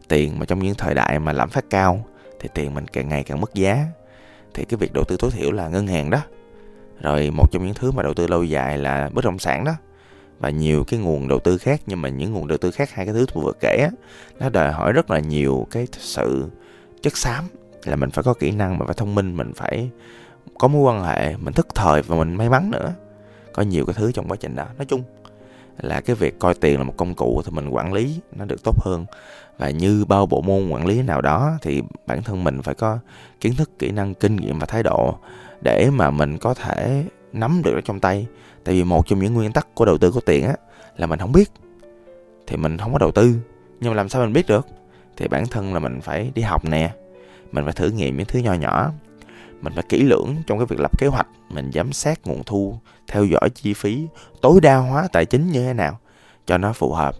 tiền 0.07 0.39
mà 0.39 0.45
trong 0.45 0.59
những 0.59 0.75
thời 0.75 0.93
đại 0.93 1.19
mà 1.19 1.33
lạm 1.33 1.49
phát 1.49 1.69
cao 1.69 2.05
thì 2.39 2.49
tiền 2.53 2.73
mình 2.73 2.87
càng 2.87 3.09
ngày 3.09 3.23
càng 3.23 3.41
mất 3.41 3.53
giá. 3.53 3.85
Thì 4.53 4.65
cái 4.65 4.77
việc 4.77 4.93
đầu 4.93 5.03
tư 5.03 5.17
tối 5.19 5.31
thiểu 5.31 5.51
là 5.51 5.69
ngân 5.69 5.87
hàng 5.87 6.09
đó. 6.09 6.19
Rồi 7.01 7.31
một 7.31 7.51
trong 7.51 7.65
những 7.65 7.73
thứ 7.73 7.91
mà 7.91 8.03
đầu 8.03 8.13
tư 8.13 8.27
lâu 8.27 8.43
dài 8.43 8.77
là 8.77 9.09
bất 9.13 9.25
động 9.25 9.39
sản 9.39 9.63
đó 9.63 9.73
và 10.39 10.49
nhiều 10.49 10.83
cái 10.83 10.99
nguồn 10.99 11.27
đầu 11.27 11.39
tư 11.39 11.57
khác, 11.57 11.81
nhưng 11.87 12.01
mà 12.01 12.09
những 12.09 12.33
nguồn 12.33 12.47
đầu 12.47 12.57
tư 12.57 12.71
khác, 12.71 12.91
hai 12.91 13.05
cái 13.05 13.13
thứ 13.13 13.25
tôi 13.33 13.43
vừa 13.43 13.53
kể 13.59 13.77
á, 13.81 13.89
nó 14.39 14.49
đòi 14.49 14.71
hỏi 14.71 14.93
rất 14.93 15.11
là 15.11 15.19
nhiều 15.19 15.67
cái 15.71 15.87
sự 15.91 16.45
chất 17.01 17.17
xám, 17.17 17.43
là 17.85 17.95
mình 17.95 18.09
phải 18.09 18.23
có 18.23 18.33
kỹ 18.33 18.51
năng, 18.51 18.77
mình 18.77 18.87
phải 18.87 18.95
thông 18.97 19.15
minh, 19.15 19.37
mình 19.37 19.53
phải 19.55 19.89
có 20.59 20.67
mối 20.67 20.81
quan 20.81 21.03
hệ, 21.03 21.37
mình 21.37 21.53
thức 21.53 21.67
thời 21.75 22.01
và 22.01 22.15
mình 22.17 22.35
may 22.35 22.49
mắn 22.49 22.71
nữa. 22.71 22.93
Có 23.53 23.63
nhiều 23.63 23.85
cái 23.85 23.93
thứ 23.93 24.11
trong 24.11 24.27
quá 24.27 24.37
trình 24.39 24.55
đó. 24.55 24.65
Nói 24.77 24.85
chung 24.85 25.03
là 25.81 26.01
cái 26.01 26.15
việc 26.15 26.39
coi 26.39 26.53
tiền 26.53 26.77
là 26.77 26.83
một 26.83 26.93
công 26.97 27.13
cụ 27.13 27.41
thì 27.45 27.51
mình 27.51 27.69
quản 27.69 27.93
lý 27.93 28.19
nó 28.35 28.45
được 28.45 28.63
tốt 28.63 28.75
hơn. 28.85 29.05
Và 29.57 29.69
như 29.69 30.05
bao 30.05 30.25
bộ 30.25 30.41
môn 30.41 30.69
quản 30.69 30.85
lý 30.85 31.01
nào 31.01 31.21
đó 31.21 31.57
thì 31.61 31.81
bản 32.07 32.23
thân 32.23 32.43
mình 32.43 32.61
phải 32.61 32.75
có 32.75 32.99
kiến 33.41 33.55
thức, 33.55 33.79
kỹ 33.79 33.91
năng, 33.91 34.13
kinh 34.13 34.35
nghiệm 34.35 34.59
và 34.59 34.65
thái 34.65 34.83
độ 34.83 35.15
để 35.61 35.89
mà 35.89 36.11
mình 36.11 36.37
có 36.37 36.53
thể 36.53 37.03
nắm 37.33 37.61
được 37.63 37.71
nó 37.75 37.81
trong 37.85 37.99
tay 37.99 38.27
tại 38.63 38.75
vì 38.75 38.83
một 38.83 39.07
trong 39.07 39.19
những 39.19 39.33
nguyên 39.33 39.51
tắc 39.51 39.75
của 39.75 39.85
đầu 39.85 39.97
tư 39.97 40.11
có 40.11 40.21
tiền 40.25 40.45
á, 40.45 40.55
là 40.97 41.07
mình 41.07 41.19
không 41.19 41.31
biết. 41.31 41.51
Thì 42.47 42.57
mình 42.57 42.77
không 42.77 42.93
có 42.93 42.99
đầu 42.99 43.11
tư, 43.11 43.35
nhưng 43.79 43.91
mà 43.91 43.95
làm 43.95 44.09
sao 44.09 44.21
mình 44.21 44.33
biết 44.33 44.47
được? 44.47 44.67
Thì 45.17 45.27
bản 45.27 45.47
thân 45.47 45.73
là 45.73 45.79
mình 45.79 46.01
phải 46.01 46.31
đi 46.35 46.41
học 46.41 46.65
nè, 46.65 46.91
mình 47.51 47.63
phải 47.63 47.73
thử 47.73 47.89
nghiệm 47.89 48.17
những 48.17 48.25
thứ 48.25 48.39
nhỏ 48.39 48.53
nhỏ. 48.53 48.91
Mình 49.61 49.73
phải 49.73 49.83
kỹ 49.89 50.03
lưỡng 50.03 50.35
trong 50.47 50.57
cái 50.57 50.65
việc 50.65 50.79
lập 50.79 50.99
kế 50.99 51.07
hoạch, 51.07 51.27
mình 51.49 51.71
giám 51.73 51.93
sát 51.93 52.19
nguồn 52.25 52.43
thu, 52.45 52.75
theo 53.07 53.25
dõi 53.25 53.49
chi 53.49 53.73
phí, 53.73 54.07
tối 54.41 54.59
đa 54.61 54.75
hóa 54.75 55.07
tài 55.11 55.25
chính 55.25 55.51
như 55.51 55.63
thế 55.63 55.73
nào 55.73 55.99
cho 56.45 56.57
nó 56.57 56.73
phù 56.73 56.93
hợp. 56.93 57.15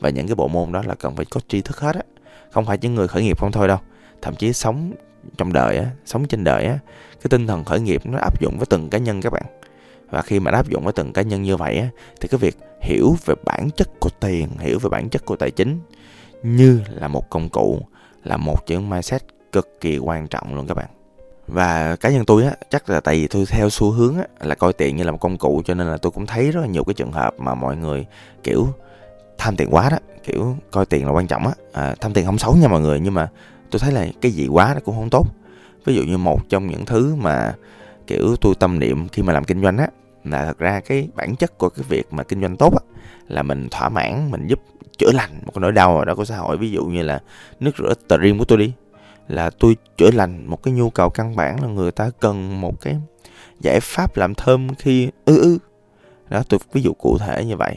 Và 0.00 0.10
những 0.10 0.26
cái 0.26 0.34
bộ 0.34 0.48
môn 0.48 0.72
đó 0.72 0.82
là 0.86 0.94
cần 0.94 1.16
phải 1.16 1.24
có 1.24 1.40
tri 1.48 1.60
thức 1.60 1.80
hết 1.80 1.96
á, 1.96 2.02
không 2.50 2.66
phải 2.66 2.78
những 2.80 2.94
người 2.94 3.08
khởi 3.08 3.22
nghiệp 3.22 3.38
không 3.38 3.52
thôi 3.52 3.68
đâu. 3.68 3.78
Thậm 4.22 4.34
chí 4.34 4.52
sống 4.52 4.92
trong 5.36 5.52
đời 5.52 5.76
á, 5.76 5.86
sống 6.04 6.26
trên 6.26 6.44
đời 6.44 6.66
á, 6.66 6.78
cái 7.10 7.28
tinh 7.30 7.46
thần 7.46 7.64
khởi 7.64 7.80
nghiệp 7.80 8.00
nó 8.04 8.18
áp 8.18 8.40
dụng 8.40 8.58
với 8.58 8.66
từng 8.66 8.90
cá 8.90 8.98
nhân 8.98 9.20
các 9.20 9.32
bạn 9.32 9.42
và 10.10 10.22
khi 10.22 10.40
mà 10.40 10.50
áp 10.50 10.68
dụng 10.68 10.84
với 10.84 10.92
từng 10.92 11.12
cá 11.12 11.22
nhân 11.22 11.42
như 11.42 11.56
vậy 11.56 11.78
á 11.78 11.88
thì 12.20 12.28
cái 12.28 12.38
việc 12.38 12.56
hiểu 12.80 13.16
về 13.24 13.34
bản 13.44 13.70
chất 13.76 14.00
của 14.00 14.10
tiền 14.20 14.48
hiểu 14.58 14.78
về 14.78 14.88
bản 14.88 15.08
chất 15.08 15.24
của 15.24 15.36
tài 15.36 15.50
chính 15.50 15.80
như 16.42 16.80
là 16.94 17.08
một 17.08 17.30
công 17.30 17.48
cụ 17.48 17.80
là 18.24 18.36
một 18.36 18.66
chữ 18.66 18.80
mindset 18.80 19.22
cực 19.52 19.80
kỳ 19.80 19.98
quan 19.98 20.28
trọng 20.28 20.54
luôn 20.54 20.66
các 20.66 20.74
bạn. 20.76 20.88
Và 21.46 21.96
cá 21.96 22.10
nhân 22.10 22.24
tôi 22.24 22.44
á 22.44 22.54
chắc 22.70 22.90
là 22.90 23.00
tại 23.00 23.14
vì 23.14 23.28
tôi 23.28 23.46
theo 23.46 23.70
xu 23.70 23.90
hướng 23.90 24.18
á 24.18 24.24
là 24.40 24.54
coi 24.54 24.72
tiền 24.72 24.96
như 24.96 25.04
là 25.04 25.12
một 25.12 25.20
công 25.20 25.38
cụ 25.38 25.62
cho 25.64 25.74
nên 25.74 25.86
là 25.86 25.96
tôi 25.96 26.10
cũng 26.10 26.26
thấy 26.26 26.50
rất 26.50 26.60
là 26.60 26.66
nhiều 26.66 26.84
cái 26.84 26.94
trường 26.94 27.12
hợp 27.12 27.34
mà 27.38 27.54
mọi 27.54 27.76
người 27.76 28.06
kiểu 28.42 28.68
tham 29.38 29.56
tiền 29.56 29.68
quá 29.74 29.90
đó 29.90 29.96
kiểu 30.24 30.56
coi 30.70 30.86
tiền 30.86 31.06
là 31.06 31.12
quan 31.12 31.26
trọng 31.26 31.46
á. 31.46 31.52
À, 31.72 31.94
tham 32.00 32.12
tiền 32.12 32.26
không 32.26 32.38
xấu 32.38 32.56
nha 32.56 32.68
mọi 32.68 32.80
người 32.80 33.00
nhưng 33.00 33.14
mà 33.14 33.28
tôi 33.70 33.80
thấy 33.80 33.92
là 33.92 34.06
cái 34.20 34.32
gì 34.32 34.48
quá 34.48 34.74
nó 34.74 34.80
cũng 34.84 34.94
không 34.94 35.10
tốt. 35.10 35.26
Ví 35.84 35.94
dụ 35.94 36.02
như 36.02 36.18
một 36.18 36.48
trong 36.48 36.66
những 36.66 36.84
thứ 36.84 37.14
mà 37.14 37.54
kiểu 38.06 38.36
tôi 38.40 38.54
tâm 38.54 38.78
niệm 38.78 39.08
khi 39.08 39.22
mà 39.22 39.32
làm 39.32 39.44
kinh 39.44 39.62
doanh 39.62 39.78
á 39.78 39.88
là 40.24 40.44
thật 40.44 40.58
ra 40.58 40.80
cái 40.80 41.08
bản 41.14 41.36
chất 41.36 41.58
của 41.58 41.68
cái 41.68 41.84
việc 41.88 42.12
mà 42.12 42.22
kinh 42.22 42.40
doanh 42.40 42.56
tốt 42.56 42.74
á, 42.74 42.82
là 43.28 43.42
mình 43.42 43.68
thỏa 43.70 43.88
mãn, 43.88 44.30
mình 44.30 44.46
giúp 44.46 44.60
chữa 44.98 45.12
lành 45.12 45.30
một 45.44 45.52
cái 45.54 45.60
nỗi 45.60 45.72
đau 45.72 45.98
ở 45.98 46.04
đó 46.04 46.14
của 46.14 46.24
xã 46.24 46.36
hội. 46.36 46.56
Ví 46.56 46.70
dụ 46.70 46.84
như 46.84 47.02
là 47.02 47.20
nước 47.60 47.70
rửa 47.78 47.94
stream 48.06 48.38
của 48.38 48.44
tôi 48.44 48.58
đi, 48.58 48.72
là 49.28 49.50
tôi 49.50 49.76
chữa 49.96 50.10
lành 50.10 50.46
một 50.46 50.62
cái 50.62 50.74
nhu 50.74 50.90
cầu 50.90 51.10
căn 51.10 51.36
bản 51.36 51.62
là 51.62 51.68
người 51.68 51.90
ta 51.90 52.10
cần 52.20 52.60
một 52.60 52.80
cái 52.80 52.96
giải 53.60 53.80
pháp 53.82 54.16
làm 54.16 54.34
thơm 54.34 54.74
khi 54.74 55.10
ư 55.24 55.40
ư. 55.40 55.58
Đó, 56.28 56.42
tôi 56.48 56.60
ví 56.72 56.82
dụ 56.82 56.92
cụ 56.92 57.18
thể 57.18 57.44
như 57.44 57.56
vậy. 57.56 57.76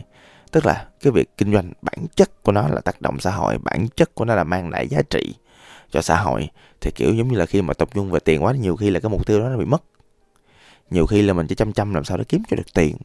Tức 0.51 0.65
là 0.65 0.87
cái 1.01 1.11
việc 1.11 1.37
kinh 1.37 1.53
doanh 1.53 1.73
bản 1.81 2.05
chất 2.15 2.43
của 2.43 2.51
nó 2.51 2.67
là 2.67 2.81
tác 2.81 3.01
động 3.01 3.19
xã 3.19 3.31
hội, 3.31 3.57
bản 3.57 3.87
chất 3.95 4.15
của 4.15 4.25
nó 4.25 4.35
là 4.35 4.43
mang 4.43 4.69
lại 4.69 4.87
giá 4.87 5.01
trị 5.09 5.35
cho 5.91 6.01
xã 6.01 6.17
hội. 6.17 6.49
Thì 6.81 6.91
kiểu 6.91 7.13
giống 7.13 7.27
như 7.27 7.37
là 7.37 7.45
khi 7.45 7.61
mà 7.61 7.73
tập 7.73 7.89
trung 7.93 8.11
về 8.11 8.19
tiền 8.19 8.43
quá, 8.43 8.53
nhiều 8.53 8.75
khi 8.75 8.89
là 8.89 8.99
cái 8.99 9.09
mục 9.09 9.27
tiêu 9.27 9.39
đó 9.39 9.49
nó 9.49 9.57
bị 9.57 9.65
mất 9.65 9.83
nhiều 10.93 11.05
khi 11.05 11.21
là 11.21 11.33
mình 11.33 11.47
chỉ 11.47 11.55
chăm 11.55 11.73
chăm 11.73 11.93
làm 11.93 12.03
sao 12.03 12.17
để 12.17 12.23
kiếm 12.23 12.43
cho 12.49 12.55
được 12.55 12.73
tiền. 12.73 12.97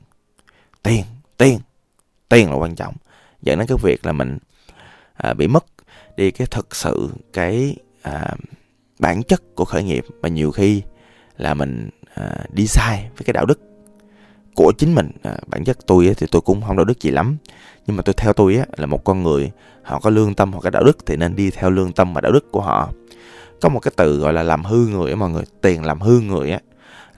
Tiền 0.83 1.05
tiền 1.37 1.59
tiền 2.29 2.51
là 2.51 2.57
quan 2.57 2.75
trọng. 2.75 2.95
Dẫn 3.43 3.59
đến 3.59 3.69
cái 3.69 3.79
việc 3.83 4.07
là 4.07 4.13
mình 4.13 4.39
à, 5.15 5.35
bị 5.35 5.49
mất 5.49 5.65
đi 6.17 6.31
cái 6.31 6.47
thực 6.47 6.77
sự 6.77 7.09
cái 7.33 7.77
à, 8.03 8.35
bản 8.99 9.23
chất 9.23 9.43
của 9.55 9.65
khởi 9.65 9.83
nghiệp. 9.83 10.05
Và 10.21 10.29
nhiều 10.29 10.51
khi 10.51 10.83
là 11.37 11.55
mình 11.55 11.91
à, 12.15 12.37
đi 12.53 12.67
sai 12.67 13.11
với 13.17 13.25
cái 13.25 13.33
đạo 13.33 13.47
đức 13.47 13.61
của 14.55 14.73
chính 14.79 14.95
mình. 14.95 15.11
À, 15.23 15.37
bản 15.47 15.65
chất 15.65 15.79
tôi 15.87 16.15
thì 16.17 16.27
tôi 16.31 16.43
cũng 16.43 16.63
không 16.63 16.77
đạo 16.77 16.85
đức 16.85 17.01
gì 17.01 17.11
lắm. 17.11 17.37
Nhưng 17.87 17.97
mà 17.97 18.03
tôi 18.03 18.15
theo 18.17 18.33
tôi 18.33 18.57
á, 18.57 18.67
là 18.77 18.87
một 18.87 19.05
con 19.05 19.23
người 19.23 19.51
họ 19.83 20.01
có 20.01 20.11
lương 20.11 20.35
tâm 20.35 20.53
hoặc 20.53 20.61
cái 20.61 20.71
đạo 20.71 20.85
đức 20.85 21.07
thì 21.07 21.17
nên 21.17 21.37
đi 21.37 21.51
theo 21.51 21.71
lương 21.71 21.93
tâm 21.93 22.15
và 22.15 22.21
đạo 22.21 22.33
đức 22.33 22.53
của 22.53 22.61
họ. 22.61 22.93
Có 23.61 23.69
một 23.69 23.81
cái 23.81 23.93
từ 23.97 24.19
gọi 24.19 24.33
là 24.33 24.43
làm 24.43 24.65
hư 24.65 24.87
người 24.87 25.11
á 25.11 25.17
mọi 25.17 25.31
người 25.31 25.45
tiền 25.61 25.85
làm 25.85 26.01
hư 26.01 26.21
người 26.21 26.51
á 26.51 26.61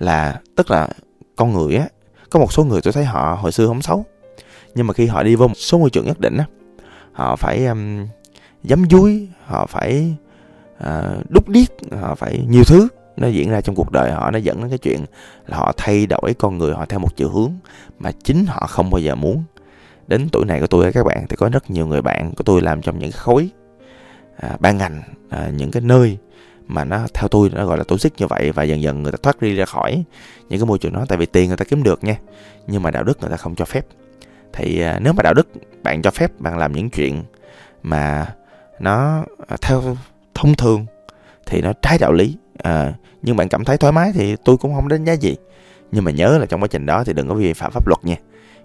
là 0.00 0.40
tức 0.56 0.70
là 0.70 0.88
con 1.36 1.52
người 1.52 1.76
á 1.76 1.88
có 2.30 2.40
một 2.40 2.52
số 2.52 2.64
người 2.64 2.80
tôi 2.82 2.92
thấy 2.92 3.04
họ 3.04 3.38
hồi 3.40 3.52
xưa 3.52 3.66
không 3.66 3.82
xấu. 3.82 4.04
Nhưng 4.74 4.86
mà 4.86 4.94
khi 4.94 5.06
họ 5.06 5.22
đi 5.22 5.34
vô 5.34 5.48
một 5.48 5.56
số 5.56 5.78
môi 5.78 5.90
trường 5.90 6.06
nhất 6.06 6.20
định 6.20 6.36
á 6.36 6.44
họ 7.12 7.36
phải 7.36 7.66
um, 7.66 8.06
dám 8.62 8.84
dúi 8.90 9.28
họ 9.46 9.66
phải 9.66 10.14
uh, 10.84 11.30
đúc 11.30 11.48
điếc 11.48 11.68
họ 12.00 12.14
phải 12.14 12.44
nhiều 12.48 12.64
thứ. 12.66 12.88
Nó 13.16 13.28
diễn 13.28 13.50
ra 13.50 13.60
trong 13.60 13.74
cuộc 13.74 13.90
đời 13.92 14.10
họ 14.10 14.30
nó 14.30 14.38
dẫn 14.38 14.60
đến 14.60 14.68
cái 14.68 14.78
chuyện 14.78 15.04
là 15.46 15.56
họ 15.56 15.72
thay 15.76 16.06
đổi 16.06 16.34
con 16.38 16.58
người 16.58 16.74
họ 16.74 16.84
theo 16.84 16.98
một 16.98 17.16
chiều 17.16 17.30
hướng 17.30 17.52
mà 17.98 18.12
chính 18.24 18.46
họ 18.46 18.66
không 18.66 18.90
bao 18.90 18.98
giờ 18.98 19.14
muốn. 19.14 19.42
Đến 20.06 20.28
tuổi 20.32 20.44
này 20.44 20.60
của 20.60 20.66
tôi 20.66 20.92
các 20.92 21.06
bạn 21.06 21.26
thì 21.28 21.36
có 21.36 21.48
rất 21.48 21.70
nhiều 21.70 21.86
người 21.86 22.02
bạn 22.02 22.34
của 22.34 22.44
tôi 22.44 22.60
làm 22.60 22.82
trong 22.82 22.98
những 22.98 23.12
khối 23.12 23.48
à, 24.36 24.56
ban 24.60 24.78
ngành 24.78 25.02
à, 25.28 25.50
những 25.56 25.70
cái 25.70 25.82
nơi 25.82 26.18
mà 26.70 26.84
nó 26.84 27.06
theo 27.14 27.28
tôi 27.28 27.50
nó 27.54 27.66
gọi 27.66 27.78
là 27.78 27.84
tổ 27.84 27.98
chức 27.98 28.12
như 28.18 28.26
vậy 28.26 28.52
và 28.52 28.62
dần 28.62 28.82
dần 28.82 29.02
người 29.02 29.12
ta 29.12 29.18
thoát 29.22 29.42
đi 29.42 29.54
ra 29.54 29.64
khỏi 29.64 30.04
những 30.48 30.60
cái 30.60 30.66
môi 30.66 30.78
trường 30.78 30.92
đó. 30.92 31.04
Tại 31.08 31.18
vì 31.18 31.26
tiền 31.26 31.48
người 31.48 31.56
ta 31.56 31.64
kiếm 31.64 31.82
được 31.82 32.04
nha 32.04 32.16
nhưng 32.66 32.82
mà 32.82 32.90
đạo 32.90 33.02
đức 33.02 33.20
người 33.20 33.30
ta 33.30 33.36
không 33.36 33.54
cho 33.54 33.64
phép. 33.64 33.86
Thì 34.52 34.80
à, 34.80 34.98
nếu 35.02 35.12
mà 35.12 35.22
đạo 35.22 35.34
đức 35.34 35.48
bạn 35.82 36.02
cho 36.02 36.10
phép 36.10 36.40
bạn 36.40 36.58
làm 36.58 36.72
những 36.72 36.90
chuyện 36.90 37.22
mà 37.82 38.34
nó 38.80 39.24
à, 39.48 39.56
theo 39.60 39.96
thông 40.34 40.54
thường 40.54 40.86
thì 41.46 41.62
nó 41.62 41.72
trái 41.82 41.98
đạo 41.98 42.12
lý. 42.12 42.36
À, 42.62 42.94
nhưng 43.22 43.36
bạn 43.36 43.48
cảm 43.48 43.64
thấy 43.64 43.76
thoải 43.76 43.92
mái 43.92 44.12
thì 44.14 44.36
tôi 44.44 44.56
cũng 44.56 44.74
không 44.74 44.88
đánh 44.88 45.04
giá 45.04 45.12
gì. 45.12 45.36
Nhưng 45.92 46.04
mà 46.04 46.10
nhớ 46.10 46.38
là 46.38 46.46
trong 46.46 46.62
quá 46.62 46.68
trình 46.68 46.86
đó 46.86 47.04
thì 47.04 47.12
đừng 47.12 47.28
có 47.28 47.34
vi 47.34 47.52
phạm 47.52 47.72
pháp 47.72 47.86
luật 47.88 48.04
nha. 48.04 48.16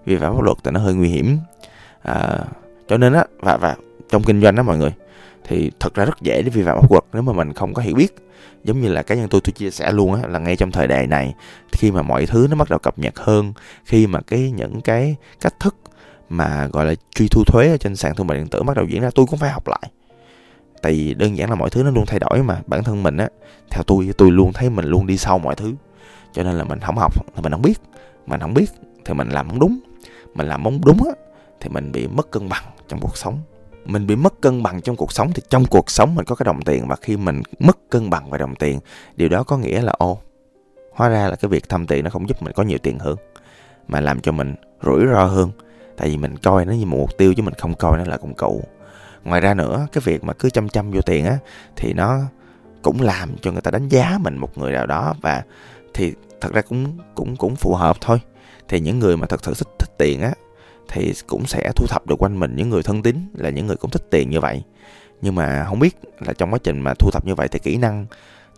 Vi 0.04 0.16
phạm 0.16 0.34
pháp 0.34 0.42
luật 0.42 0.56
thì 0.64 0.70
nó 0.70 0.80
hơi 0.80 0.94
nguy 0.94 1.08
hiểm. 1.08 1.38
À, 2.02 2.38
cho 2.88 2.96
nên 2.96 3.12
á 3.12 3.24
và 3.40 3.56
và 3.56 3.76
trong 4.10 4.22
kinh 4.22 4.42
doanh 4.42 4.54
đó 4.54 4.62
mọi 4.62 4.78
người. 4.78 4.92
Thì 5.44 5.70
thật 5.80 5.94
ra 5.94 6.04
rất 6.04 6.20
dễ 6.20 6.42
để 6.42 6.50
vi 6.50 6.62
phạm 6.62 6.80
pháp 6.80 6.92
luật 6.92 7.04
nếu 7.12 7.22
mà 7.22 7.32
mình 7.32 7.52
không 7.52 7.74
có 7.74 7.82
hiểu 7.82 7.94
biết. 7.94 8.16
Giống 8.64 8.80
như 8.80 8.88
là 8.88 9.02
cá 9.02 9.14
nhân 9.14 9.28
tôi 9.28 9.40
tôi 9.44 9.52
chia 9.52 9.70
sẻ 9.70 9.92
luôn 9.92 10.14
á, 10.14 10.28
là 10.28 10.38
ngay 10.38 10.56
trong 10.56 10.72
thời 10.72 10.86
đại 10.86 11.06
này, 11.06 11.34
khi 11.72 11.90
mà 11.90 12.02
mọi 12.02 12.26
thứ 12.26 12.46
nó 12.50 12.56
bắt 12.56 12.70
đầu 12.70 12.78
cập 12.78 12.98
nhật 12.98 13.18
hơn, 13.18 13.52
khi 13.84 14.06
mà 14.06 14.20
cái 14.20 14.50
những 14.56 14.80
cái 14.80 15.16
cách 15.40 15.54
thức 15.60 15.76
mà, 16.28 16.68
gọi 16.72 16.86
là, 16.86 16.94
truy 17.14 17.28
thu 17.28 17.42
thuế 17.46 17.68
ở 17.70 17.76
trên 17.76 17.96
sàn 17.96 18.14
thương 18.14 18.26
mại 18.26 18.38
điện 18.38 18.48
tử 18.48 18.62
bắt 18.62 18.76
đầu 18.76 18.86
diễn 18.88 19.02
ra, 19.02 19.10
tôi 19.14 19.26
cũng 19.26 19.38
phải 19.38 19.50
học 19.50 19.68
lại. 19.68 19.90
Tại 20.82 20.92
vì 20.92 21.14
đơn 21.14 21.36
giản 21.36 21.50
là 21.50 21.54
mọi 21.54 21.70
thứ 21.70 21.82
nó 21.82 21.90
luôn 21.90 22.06
thay 22.06 22.18
đổi 22.18 22.42
mà, 22.42 22.60
bản 22.66 22.84
thân 22.84 23.02
mình 23.02 23.16
á, 23.16 23.28
theo 23.70 23.82
tôi 23.86 24.10
tôi 24.18 24.30
luôn 24.30 24.52
thấy 24.52 24.70
mình 24.70 24.84
luôn 24.84 25.06
đi 25.06 25.16
sau 25.16 25.38
mọi 25.38 25.54
thứ. 25.54 25.74
Cho 26.32 26.42
nên 26.42 26.54
là 26.54 26.64
mình 26.64 26.80
không 26.80 26.96
học 26.96 27.14
thì 27.34 27.42
mình 27.42 27.52
không 27.52 27.62
biết. 27.62 27.80
Mình 28.26 28.40
không 28.40 28.54
biết 28.54 28.70
thì 29.04 29.14
mình 29.14 29.28
làm 29.28 29.48
không 29.48 29.58
đúng. 29.58 29.78
Mình 30.34 30.46
làm 30.46 30.64
không 30.64 30.80
đúng 30.84 30.98
á, 31.04 31.12
thì 31.60 31.68
mình 31.68 31.92
bị 31.92 32.06
mất 32.06 32.30
cân 32.30 32.48
bằng 32.48 32.64
trong 32.88 33.00
cuộc 33.00 33.16
sống 33.16 33.40
mình 33.86 34.06
bị 34.06 34.16
mất 34.16 34.40
cân 34.40 34.62
bằng 34.62 34.80
trong 34.80 34.96
cuộc 34.96 35.12
sống 35.12 35.32
thì 35.32 35.42
trong 35.48 35.64
cuộc 35.66 35.90
sống 35.90 36.14
mình 36.14 36.24
có 36.24 36.34
cái 36.34 36.44
đồng 36.44 36.62
tiền 36.62 36.88
và 36.88 36.96
khi 36.96 37.16
mình 37.16 37.42
mất 37.58 37.78
cân 37.90 38.10
bằng 38.10 38.30
về 38.30 38.38
đồng 38.38 38.54
tiền, 38.56 38.80
điều 39.16 39.28
đó 39.28 39.42
có 39.42 39.58
nghĩa 39.58 39.82
là, 39.82 39.92
ô, 39.98 40.18
hóa 40.94 41.08
ra 41.08 41.28
là 41.28 41.36
cái 41.36 41.48
việc 41.48 41.68
thăm 41.68 41.86
tiền 41.86 42.04
nó 42.04 42.10
không 42.10 42.28
giúp 42.28 42.42
mình 42.42 42.52
có 42.56 42.62
nhiều 42.62 42.78
tiền 42.82 42.98
hơn, 42.98 43.16
mà 43.88 44.00
làm 44.00 44.20
cho 44.20 44.32
mình 44.32 44.54
rủi 44.82 45.06
ro 45.06 45.24
hơn. 45.24 45.50
Tại 45.96 46.08
vì 46.08 46.16
mình 46.16 46.36
coi 46.36 46.64
nó 46.64 46.72
như 46.72 46.86
một 46.86 46.96
mục 46.96 47.10
tiêu 47.18 47.34
chứ 47.34 47.42
mình 47.42 47.54
không 47.54 47.74
coi 47.74 47.98
nó 47.98 48.04
là 48.04 48.16
công 48.16 48.34
cụ. 48.34 48.64
Ngoài 49.24 49.40
ra 49.40 49.54
nữa, 49.54 49.86
cái 49.92 50.02
việc 50.04 50.24
mà 50.24 50.32
cứ 50.32 50.50
chăm 50.50 50.68
chăm 50.68 50.90
vô 50.90 51.00
tiền 51.00 51.26
á, 51.26 51.38
thì 51.76 51.92
nó 51.92 52.18
cũng 52.82 53.00
làm 53.00 53.36
cho 53.42 53.52
người 53.52 53.60
ta 53.60 53.70
đánh 53.70 53.88
giá 53.88 54.18
mình 54.20 54.38
một 54.38 54.58
người 54.58 54.72
nào 54.72 54.86
đó 54.86 55.14
và 55.22 55.42
thì 55.94 56.14
thật 56.40 56.52
ra 56.52 56.62
cũng 56.62 56.98
cũng 57.14 57.36
cũng 57.36 57.56
phù 57.56 57.74
hợp 57.74 57.96
thôi. 58.00 58.20
Thì 58.68 58.80
những 58.80 58.98
người 58.98 59.16
mà 59.16 59.26
thật 59.26 59.44
sự 59.44 59.54
thích 59.54 59.68
thích 59.78 59.98
tiền 59.98 60.20
á 60.20 60.32
thì 60.88 61.12
cũng 61.26 61.46
sẽ 61.46 61.72
thu 61.76 61.86
thập 61.86 62.06
được 62.06 62.22
quanh 62.22 62.40
mình 62.40 62.56
những 62.56 62.70
người 62.70 62.82
thân 62.82 63.02
tín, 63.02 63.16
là 63.34 63.50
những 63.50 63.66
người 63.66 63.76
cũng 63.76 63.90
thích 63.90 64.06
tiền 64.10 64.30
như 64.30 64.40
vậy. 64.40 64.62
Nhưng 65.22 65.34
mà 65.34 65.64
không 65.68 65.78
biết 65.78 65.96
là 66.20 66.32
trong 66.32 66.52
quá 66.52 66.58
trình 66.62 66.80
mà 66.80 66.94
thu 66.94 67.10
thập 67.10 67.26
như 67.26 67.34
vậy 67.34 67.48
thì 67.48 67.58
kỹ 67.58 67.76
năng 67.76 68.06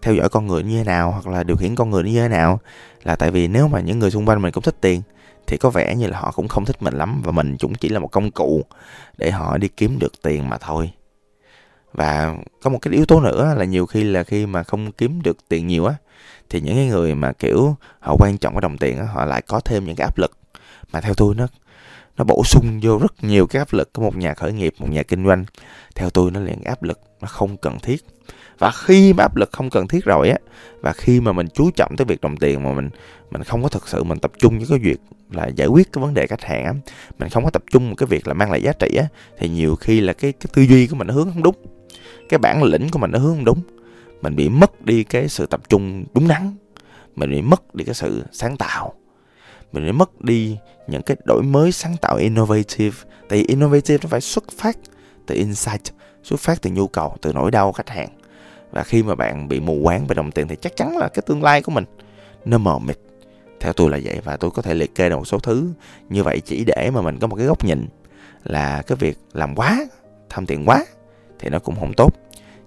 theo 0.02 0.14
dõi 0.14 0.28
con 0.28 0.46
người 0.46 0.62
như 0.62 0.78
thế 0.78 0.84
nào 0.84 1.10
hoặc 1.10 1.26
là 1.26 1.42
điều 1.42 1.56
khiển 1.56 1.74
con 1.74 1.90
người 1.90 2.02
như 2.02 2.20
thế 2.20 2.28
nào, 2.28 2.60
là 3.02 3.16
tại 3.16 3.30
vì 3.30 3.48
nếu 3.48 3.68
mà 3.68 3.80
những 3.80 3.98
người 3.98 4.10
xung 4.10 4.28
quanh 4.28 4.42
mình 4.42 4.52
cũng 4.52 4.62
thích 4.62 4.76
tiền 4.80 5.02
thì 5.46 5.56
có 5.56 5.70
vẻ 5.70 5.94
như 5.94 6.06
là 6.06 6.20
họ 6.20 6.32
cũng 6.32 6.48
không 6.48 6.64
thích 6.64 6.82
mình 6.82 6.94
lắm 6.94 7.22
và 7.24 7.32
mình 7.32 7.56
cũng 7.60 7.74
chỉ 7.74 7.88
là 7.88 7.98
một 7.98 8.08
công 8.08 8.30
cụ 8.30 8.62
để 9.18 9.30
họ 9.30 9.58
đi 9.58 9.68
kiếm 9.68 9.98
được 9.98 10.12
tiền 10.22 10.48
mà 10.48 10.58
thôi. 10.58 10.90
Và 11.92 12.36
có 12.62 12.70
một 12.70 12.78
cái 12.82 12.94
yếu 12.94 13.06
tố 13.06 13.20
nữa 13.20 13.54
là 13.56 13.64
nhiều 13.64 13.86
khi 13.86 14.04
là 14.04 14.24
khi 14.24 14.46
mà 14.46 14.62
không 14.62 14.92
kiếm 14.92 15.22
được 15.22 15.36
tiền 15.48 15.66
nhiều 15.66 15.86
á, 15.86 15.94
thì 16.50 16.60
những 16.60 16.74
cái 16.74 16.86
người 16.86 17.14
mà 17.14 17.32
kiểu 17.32 17.76
họ 18.00 18.16
quan 18.18 18.38
trọng 18.38 18.54
cái 18.54 18.60
đồng 18.60 18.78
tiền 18.78 18.98
á, 18.98 19.04
họ 19.04 19.24
lại 19.24 19.42
có 19.42 19.60
thêm 19.60 19.84
những 19.84 19.96
cái 19.96 20.04
áp 20.04 20.18
lực. 20.18 20.38
Mà 20.92 21.00
theo 21.00 21.14
tôi 21.14 21.34
nó 21.34 21.46
nó 22.18 22.24
bổ 22.24 22.42
sung 22.44 22.80
vô 22.82 22.98
rất 22.98 23.24
nhiều 23.24 23.46
cái 23.46 23.58
áp 23.58 23.72
lực 23.72 23.92
của 23.92 24.02
một 24.02 24.16
nhà 24.16 24.34
khởi 24.34 24.52
nghiệp, 24.52 24.74
một 24.78 24.90
nhà 24.90 25.02
kinh 25.02 25.26
doanh. 25.26 25.44
Theo 25.94 26.10
tôi, 26.10 26.30
nó 26.30 26.40
là 26.40 26.52
áp 26.64 26.82
lực, 26.82 27.00
nó 27.20 27.28
không 27.28 27.56
cần 27.56 27.78
thiết. 27.82 28.04
Và 28.58 28.70
khi 28.70 29.12
mà 29.12 29.24
áp 29.24 29.36
lực 29.36 29.52
không 29.52 29.70
cần 29.70 29.88
thiết 29.88 30.04
rồi 30.04 30.28
á, 30.28 30.38
và 30.80 30.92
khi 30.92 31.20
mà 31.20 31.32
mình 31.32 31.46
chú 31.54 31.70
trọng 31.76 31.96
tới 31.96 32.04
việc 32.04 32.20
đồng 32.20 32.36
tiền 32.36 32.62
mà 32.62 32.72
mình 32.72 32.90
mình 33.30 33.42
không 33.44 33.62
có 33.62 33.68
thực 33.68 33.88
sự 33.88 34.04
mình 34.04 34.18
tập 34.18 34.32
trung 34.38 34.58
với 34.58 34.66
cái 34.68 34.78
việc 34.78 35.00
là 35.30 35.46
giải 35.46 35.68
quyết 35.68 35.92
cái 35.92 36.02
vấn 36.02 36.14
đề 36.14 36.26
khách 36.26 36.42
hàng 36.42 36.64
á, 36.64 36.72
mình 37.18 37.28
không 37.28 37.44
có 37.44 37.50
tập 37.50 37.62
trung 37.70 37.88
một 37.88 37.94
cái 37.98 38.06
việc 38.06 38.28
là 38.28 38.34
mang 38.34 38.50
lại 38.50 38.62
giá 38.62 38.72
trị 38.72 38.96
á, 38.96 39.04
thì 39.38 39.48
nhiều 39.48 39.76
khi 39.76 40.00
là 40.00 40.12
cái 40.12 40.32
cái 40.32 40.50
tư 40.54 40.62
duy 40.62 40.86
của 40.86 40.96
mình 40.96 41.06
nó 41.06 41.14
hướng 41.14 41.30
không 41.32 41.42
đúng. 41.42 41.56
Cái 42.28 42.38
bản 42.38 42.62
lĩnh 42.62 42.88
của 42.88 42.98
mình 42.98 43.10
nó 43.10 43.18
hướng 43.18 43.34
không 43.34 43.44
đúng. 43.44 43.62
Mình 44.22 44.36
bị 44.36 44.48
mất 44.48 44.84
đi 44.84 45.04
cái 45.04 45.28
sự 45.28 45.46
tập 45.46 45.60
trung 45.68 46.04
đúng 46.14 46.28
đắn. 46.28 46.54
Mình 47.16 47.30
bị 47.30 47.42
mất 47.42 47.74
đi 47.74 47.84
cái 47.84 47.94
sự 47.94 48.24
sáng 48.32 48.56
tạo 48.56 48.94
mình 49.72 49.84
bị 49.84 49.92
mất 49.92 50.20
đi 50.20 50.58
những 50.86 51.02
cái 51.02 51.16
đổi 51.24 51.42
mới 51.42 51.72
sáng 51.72 51.96
tạo 52.00 52.16
innovative. 52.16 52.96
Tại 53.28 53.38
vì 53.38 53.44
innovative 53.44 53.98
nó 54.02 54.08
phải 54.08 54.20
xuất 54.20 54.44
phát 54.58 54.78
từ 55.26 55.34
insight, 55.34 55.82
xuất 56.22 56.40
phát 56.40 56.62
từ 56.62 56.70
nhu 56.70 56.86
cầu, 56.86 57.16
từ 57.20 57.32
nỗi 57.32 57.50
đau 57.50 57.72
khách 57.72 57.88
hàng. 57.88 58.08
Và 58.70 58.82
khi 58.82 59.02
mà 59.02 59.14
bạn 59.14 59.48
bị 59.48 59.60
mù 59.60 59.80
quáng 59.84 60.06
về 60.06 60.14
đồng 60.14 60.30
tiền 60.30 60.48
thì 60.48 60.56
chắc 60.60 60.76
chắn 60.76 60.96
là 60.96 61.08
cái 61.08 61.22
tương 61.26 61.42
lai 61.42 61.62
của 61.62 61.72
mình 61.72 61.84
nó 62.44 62.58
mờ 62.58 62.78
mịt. 62.78 62.98
Theo 63.60 63.72
tôi 63.72 63.90
là 63.90 63.98
vậy 64.04 64.20
và 64.24 64.36
tôi 64.36 64.50
có 64.50 64.62
thể 64.62 64.74
liệt 64.74 64.94
kê 64.94 65.08
được 65.08 65.16
một 65.16 65.24
số 65.24 65.38
thứ. 65.38 65.68
Như 66.08 66.22
vậy 66.22 66.40
chỉ 66.44 66.64
để 66.64 66.90
mà 66.94 67.00
mình 67.00 67.18
có 67.18 67.26
một 67.26 67.36
cái 67.36 67.46
góc 67.46 67.64
nhìn 67.64 67.86
là 68.44 68.82
cái 68.86 68.96
việc 68.96 69.18
làm 69.32 69.54
quá, 69.54 69.86
tham 70.28 70.46
tiền 70.46 70.64
quá 70.66 70.84
thì 71.38 71.48
nó 71.48 71.58
cũng 71.58 71.76
không 71.80 71.92
tốt. 71.96 72.14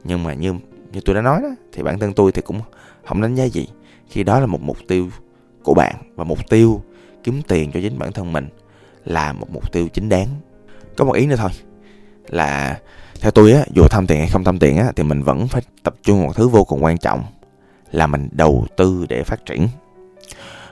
Nhưng 0.04 0.24
mà 0.24 0.34
như 0.34 0.54
như 0.92 1.02
tôi 1.06 1.16
đã 1.16 1.22
nói 1.22 1.42
đó, 1.42 1.50
thì 1.72 1.84
bản 1.84 2.00
thân 2.00 2.14
tôi 2.14 2.32
thì 2.32 2.42
cũng 2.42 2.62
không 3.06 3.22
đánh 3.22 3.36
giá 3.36 3.44
gì. 3.44 3.68
Khi 4.10 4.24
đó 4.24 4.40
là 4.40 4.46
một 4.46 4.62
mục 4.62 4.78
tiêu 4.88 5.10
của 5.64 5.74
bạn 5.74 5.96
và 6.16 6.24
mục 6.24 6.40
tiêu 6.50 6.82
kiếm 7.24 7.42
tiền 7.48 7.72
cho 7.72 7.80
chính 7.82 8.00
bản 8.00 8.12
thân 8.12 8.34
mình 8.34 8.50
là 9.06 9.34
một 9.34 9.48
mục 9.54 9.72
tiêu 9.72 9.88
chính 9.88 10.10
đáng. 10.10 10.28
Có 10.98 11.06
một 11.06 11.14
ý 11.14 11.26
nữa 11.26 11.36
thôi 11.36 11.50
là 12.28 12.80
theo 13.22 13.32
tôi 13.32 13.52
á 13.52 13.64
dù 13.74 13.84
tham 13.90 14.08
tiền 14.08 14.20
hay 14.20 14.28
không 14.28 14.44
tham 14.44 14.60
tiền 14.60 14.78
á 14.78 14.92
thì 14.96 15.04
mình 15.04 15.24
vẫn 15.24 15.48
phải 15.48 15.62
tập 15.84 15.96
trung 16.04 16.24
một 16.24 16.36
thứ 16.36 16.48
vô 16.48 16.64
cùng 16.64 16.84
quan 16.84 16.98
trọng 16.98 17.24
là 17.92 18.08
mình 18.08 18.30
đầu 18.32 18.66
tư 18.78 19.06
để 19.10 19.24
phát 19.24 19.46
triển. 19.46 19.68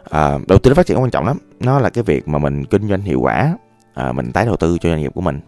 À, 0.10 0.38
đầu 0.48 0.60
tư 0.60 0.70
để 0.70 0.74
phát 0.74 0.86
triển 0.86 1.02
quan 1.02 1.12
trọng 1.12 1.26
lắm 1.26 1.38
nó 1.60 1.80
là 1.80 1.90
cái 1.90 2.04
việc 2.04 2.28
mà 2.28 2.40
mình 2.40 2.66
kinh 2.66 2.90
doanh 2.90 3.02
hiệu 3.02 3.20
quả 3.22 3.58
à, 3.94 4.12
mình 4.12 4.32
tái 4.32 4.46
đầu 4.46 4.56
tư 4.56 4.78
cho 4.82 4.90
doanh 4.90 5.02
nghiệp 5.02 5.12
của 5.16 5.22
mình. 5.22 5.40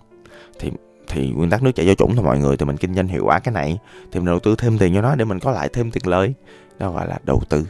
Thì 0.59 0.71
thì 1.07 1.29
nguyên 1.29 1.49
tắc 1.49 1.63
nước 1.63 1.71
chảy 1.75 1.87
vô 1.87 1.93
chủng 1.93 2.15
thôi 2.15 2.25
mọi 2.25 2.39
người 2.39 2.57
thì 2.57 2.65
mình 2.65 2.77
kinh 2.77 2.93
doanh 2.95 3.07
hiệu 3.07 3.25
quả 3.25 3.39
cái 3.39 3.53
này 3.53 3.79
thì 4.11 4.19
mình 4.19 4.25
đầu 4.25 4.39
tư 4.39 4.55
thêm 4.57 4.77
tiền 4.77 4.93
cho 4.93 5.01
nó 5.01 5.15
để 5.15 5.25
mình 5.25 5.39
có 5.39 5.51
lại 5.51 5.69
thêm 5.73 5.91
tiền 5.91 6.07
lời 6.07 6.33
đó 6.79 6.91
gọi 6.91 7.07
là 7.07 7.19
đầu 7.23 7.41
tư 7.49 7.67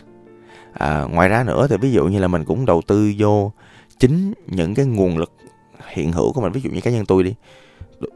à, 0.74 1.04
ngoài 1.12 1.30
ra 1.30 1.44
nữa 1.44 1.68
thì 1.70 1.78
ví 1.78 1.92
dụ 1.92 2.06
như 2.08 2.20
là 2.20 2.28
mình 2.28 2.46
cũng 2.46 2.66
đầu 2.66 2.82
tư 2.88 3.14
vô 3.18 3.52
chính 4.00 4.34
những 4.48 4.76
cái 4.76 4.86
nguồn 4.86 5.18
lực 5.18 5.32
hiện 5.88 6.12
hữu 6.12 6.34
của 6.34 6.42
mình 6.42 6.52
ví 6.52 6.62
dụ 6.62 6.70
như 6.70 6.82
cá 6.82 6.92
nhân 6.92 7.06
tôi 7.06 7.24
đi. 7.24 7.36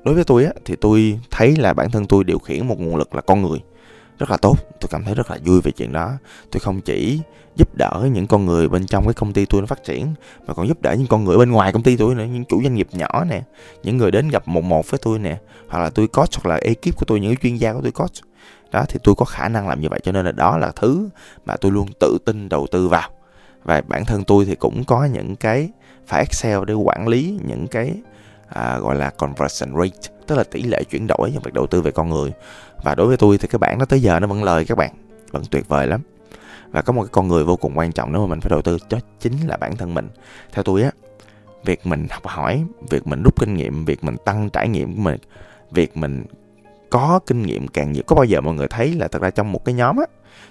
Đối 0.04 0.16
với 0.16 0.24
tôi 0.24 0.46
á 0.46 0.52
thì 0.66 0.76
tôi 0.76 1.20
thấy 1.32 1.56
là 1.56 1.74
bản 1.74 1.92
thân 1.92 2.06
tôi 2.06 2.24
điều 2.24 2.40
khiển 2.40 2.68
một 2.68 2.80
nguồn 2.80 2.96
lực 2.96 3.16
là 3.16 3.22
con 3.22 3.42
người 3.42 3.60
rất 4.20 4.32
là 4.32 4.38
tốt. 4.38 4.58
Tôi 4.82 4.88
cảm 4.92 5.04
thấy 5.04 5.16
rất 5.16 5.32
là 5.32 5.38
vui 5.46 5.62
về 5.62 5.72
chuyện 5.72 5.92
đó. 5.92 6.12
Tôi 6.52 6.60
không 6.60 6.82
chỉ 6.82 7.20
giúp 7.56 7.76
đỡ 7.76 8.10
những 8.14 8.28
con 8.28 8.46
người 8.46 8.70
bên 8.70 8.86
trong 8.86 9.04
cái 9.06 9.14
công 9.14 9.34
ty 9.34 9.46
tôi 9.46 9.62
nó 9.62 9.68
phát 9.68 9.84
triển 9.84 10.14
mà 10.48 10.54
còn 10.54 10.68
giúp 10.68 10.82
đỡ 10.82 10.96
những 10.98 11.08
con 11.08 11.24
người 11.24 11.38
bên 11.38 11.52
ngoài 11.52 11.72
công 11.72 11.84
ty 11.84 11.98
tôi 11.98 12.16
nữa 12.16 12.24
những 12.24 12.46
chủ 12.46 12.62
doanh 12.64 12.76
nghiệp 12.76 12.88
nhỏ 12.92 13.26
nè 13.30 13.42
những 13.84 13.98
người 13.98 14.12
đến 14.12 14.30
gặp 14.30 14.48
một 14.48 14.64
một 14.64 14.90
với 14.92 15.00
tôi 15.04 15.20
nè 15.20 15.38
hoặc 15.68 15.80
là 15.80 15.90
tôi 15.90 16.08
coach 16.08 16.30
hoặc 16.34 16.50
là 16.50 16.56
ekip 16.56 16.98
của 16.98 17.06
tôi 17.06 17.20
những 17.20 17.36
chuyên 17.38 17.56
gia 17.56 17.74
của 17.74 17.82
tôi 17.82 17.92
coach 17.92 18.12
đó 18.76 18.86
thì 18.90 19.00
tôi 19.04 19.16
có 19.16 19.26
khả 19.26 19.50
năng 19.50 19.68
làm 19.68 19.82
như 19.82 19.90
vậy. 19.90 20.00
Cho 20.04 20.12
nên 20.12 20.26
là 20.26 20.32
đó 20.32 20.58
là 20.58 20.72
thứ 20.76 21.10
mà 21.46 21.56
tôi 21.58 21.72
luôn 21.72 21.88
tự 22.00 22.18
tin 22.26 22.50
đầu 22.50 22.68
tư 22.72 22.88
vào. 22.88 23.10
Và 23.64 23.82
bản 23.88 24.06
thân 24.06 24.24
tôi 24.24 24.46
thì 24.46 24.56
cũng 24.56 24.84
có 24.84 25.06
những 25.06 25.36
cái 25.36 25.70
file 26.10 26.20
Excel 26.20 26.60
để 26.68 26.74
quản 26.74 27.08
lý 27.08 27.40
những 27.48 27.68
cái 27.68 27.94
à, 28.48 28.78
gọi 28.78 28.96
là 28.96 29.10
conversion 29.10 29.70
rate 29.76 30.14
tức 30.28 30.36
là 30.36 30.44
tỷ 30.44 30.64
lệ 30.64 30.84
chuyển 30.84 31.08
đổi 31.08 31.32
trong 31.34 31.44
việc 31.44 31.54
đầu 31.54 31.68
tư 31.68 31.82
về 31.82 31.92
con 31.92 32.10
người. 32.10 32.34
Và 32.84 32.96
đối 32.96 33.08
với 33.08 33.18
tôi 33.18 33.38
thì 33.38 33.48
cái 33.48 33.60
bản 33.60 33.80
nó 33.80 33.86
tới 33.86 34.02
giờ 34.02 34.20
nó 34.20 34.28
vẫn 34.28 34.44
lời 34.44 34.66
các 34.66 34.78
bạn 34.78 34.92
vẫn 35.32 35.44
tuyệt 35.52 35.68
vời 35.68 35.88
lắm. 35.88 36.02
Và 36.72 36.82
có 36.82 36.94
một 36.94 37.02
cái 37.02 37.10
con 37.12 37.28
người 37.28 37.44
vô 37.44 37.56
cùng 37.56 37.78
quan 37.78 37.92
trọng 37.92 38.12
nếu 38.12 38.22
mà 38.22 38.28
mình 38.28 38.42
phải 38.42 38.50
đầu 38.50 38.62
tư 38.62 38.78
đó 38.90 38.98
chính 39.20 39.48
là 39.48 39.58
bản 39.58 39.76
thân 39.76 39.94
mình. 39.94 40.10
Theo 40.52 40.64
tôi 40.64 40.84
á 40.84 40.92
việc 41.66 41.88
mình 41.88 42.08
học 42.10 42.28
hỏi 42.28 42.64
việc 42.90 43.08
mình 43.08 43.24
rút 43.24 43.40
kinh 43.40 43.54
nghiệm 43.54 43.86
việc 43.86 44.04
mình 44.04 44.16
tăng 44.26 44.50
trải 44.50 44.68
nghiệm 44.68 44.96
của 44.96 45.02
mình 45.02 45.18
việc 45.72 45.98
mình 45.98 46.24
có 46.90 47.20
kinh 47.28 47.42
nghiệm 47.42 47.68
càng 47.68 47.92
nhiều. 47.92 48.04
Có 48.08 48.16
bao 48.16 48.26
giờ 48.26 48.42
mọi 48.42 48.54
người 48.54 48.68
thấy 48.68 48.94
là 48.94 49.08
thật 49.08 49.22
ra 49.22 49.30
trong 49.30 49.52
một 49.52 49.66
cái 49.66 49.76
nhóm 49.76 49.98
á 49.98 50.06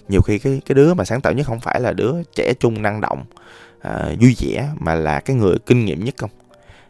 nhiều 0.09 0.21
khi 0.21 0.39
cái 0.39 0.63
cái 0.67 0.75
đứa 0.75 0.95
mà 0.95 1.05
sáng 1.05 1.21
tạo 1.21 1.33
nhất 1.33 1.47
không 1.47 1.61
phải 1.61 1.81
là 1.81 1.93
đứa 1.93 2.13
trẻ 2.35 2.55
trung 2.61 2.83
năng 2.83 3.01
động 3.01 3.25
à, 3.81 4.13
vui 4.21 4.37
vẻ 4.41 4.69
mà 4.79 4.95
là 4.95 5.21
cái 5.21 5.37
người 5.37 5.59
kinh 5.67 5.85
nghiệm 5.85 6.05
nhất 6.05 6.15
không? 6.19 6.31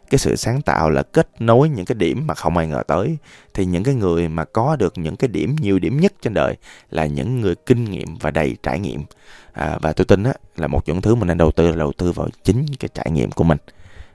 Cái 0.09 0.19
sự 0.19 0.35
sáng 0.35 0.61
tạo 0.61 0.89
là 0.89 1.03
kết 1.03 1.27
nối 1.39 1.69
những 1.69 1.85
cái 1.85 1.95
điểm 1.95 2.27
mà 2.27 2.33
không 2.33 2.57
ai 2.57 2.67
ngờ 2.67 2.83
tới. 2.87 3.17
Thì 3.53 3.65
những 3.65 3.83
cái 3.83 3.95
người 3.95 4.27
mà 4.27 4.45
có 4.45 4.75
được 4.75 4.97
những 4.97 5.15
cái 5.15 5.27
điểm 5.27 5.55
nhiều 5.59 5.79
điểm 5.79 5.99
nhất 5.99 6.13
trên 6.21 6.33
đời 6.33 6.55
là 6.91 7.05
những 7.05 7.41
người 7.41 7.55
kinh 7.55 7.85
nghiệm 7.85 8.17
và 8.17 8.31
đầy 8.31 8.57
trải 8.63 8.79
nghiệm. 8.79 9.03
À, 9.53 9.77
và 9.81 9.93
tôi 9.93 10.05
tin 10.05 10.23
á 10.23 10.33
là 10.57 10.67
một 10.67 10.87
những 10.87 11.01
thứ 11.01 11.15
mình 11.15 11.27
nên 11.27 11.37
đầu 11.37 11.51
tư 11.51 11.67
là 11.67 11.75
đầu 11.75 11.91
tư 11.97 12.11
vào 12.11 12.27
chính 12.43 12.65
cái 12.79 12.89
trải 12.93 13.11
nghiệm 13.11 13.31
của 13.31 13.43
mình. 13.43 13.57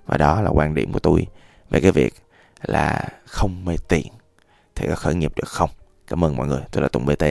Và 0.07 0.17
đó 0.17 0.41
là 0.41 0.51
quan 0.51 0.75
điểm 0.75 0.93
của 0.93 0.99
tôi 0.99 1.27
về 1.71 1.81
cái 1.81 1.93
việc 1.93 2.15
là 2.63 3.09
không 3.27 3.65
mê 3.65 3.77
tiền 3.89 4.07
thể 4.81 4.89
có 4.89 4.95
khởi 4.95 5.15
nghiệp 5.15 5.33
được 5.37 5.49
không? 5.49 5.71
Cảm 6.07 6.25
ơn 6.25 6.37
mọi 6.37 6.49
người 6.49 6.63
tôi 6.73 6.83
là 6.83 6.89
tùng 6.89 7.07
bt 7.07 7.25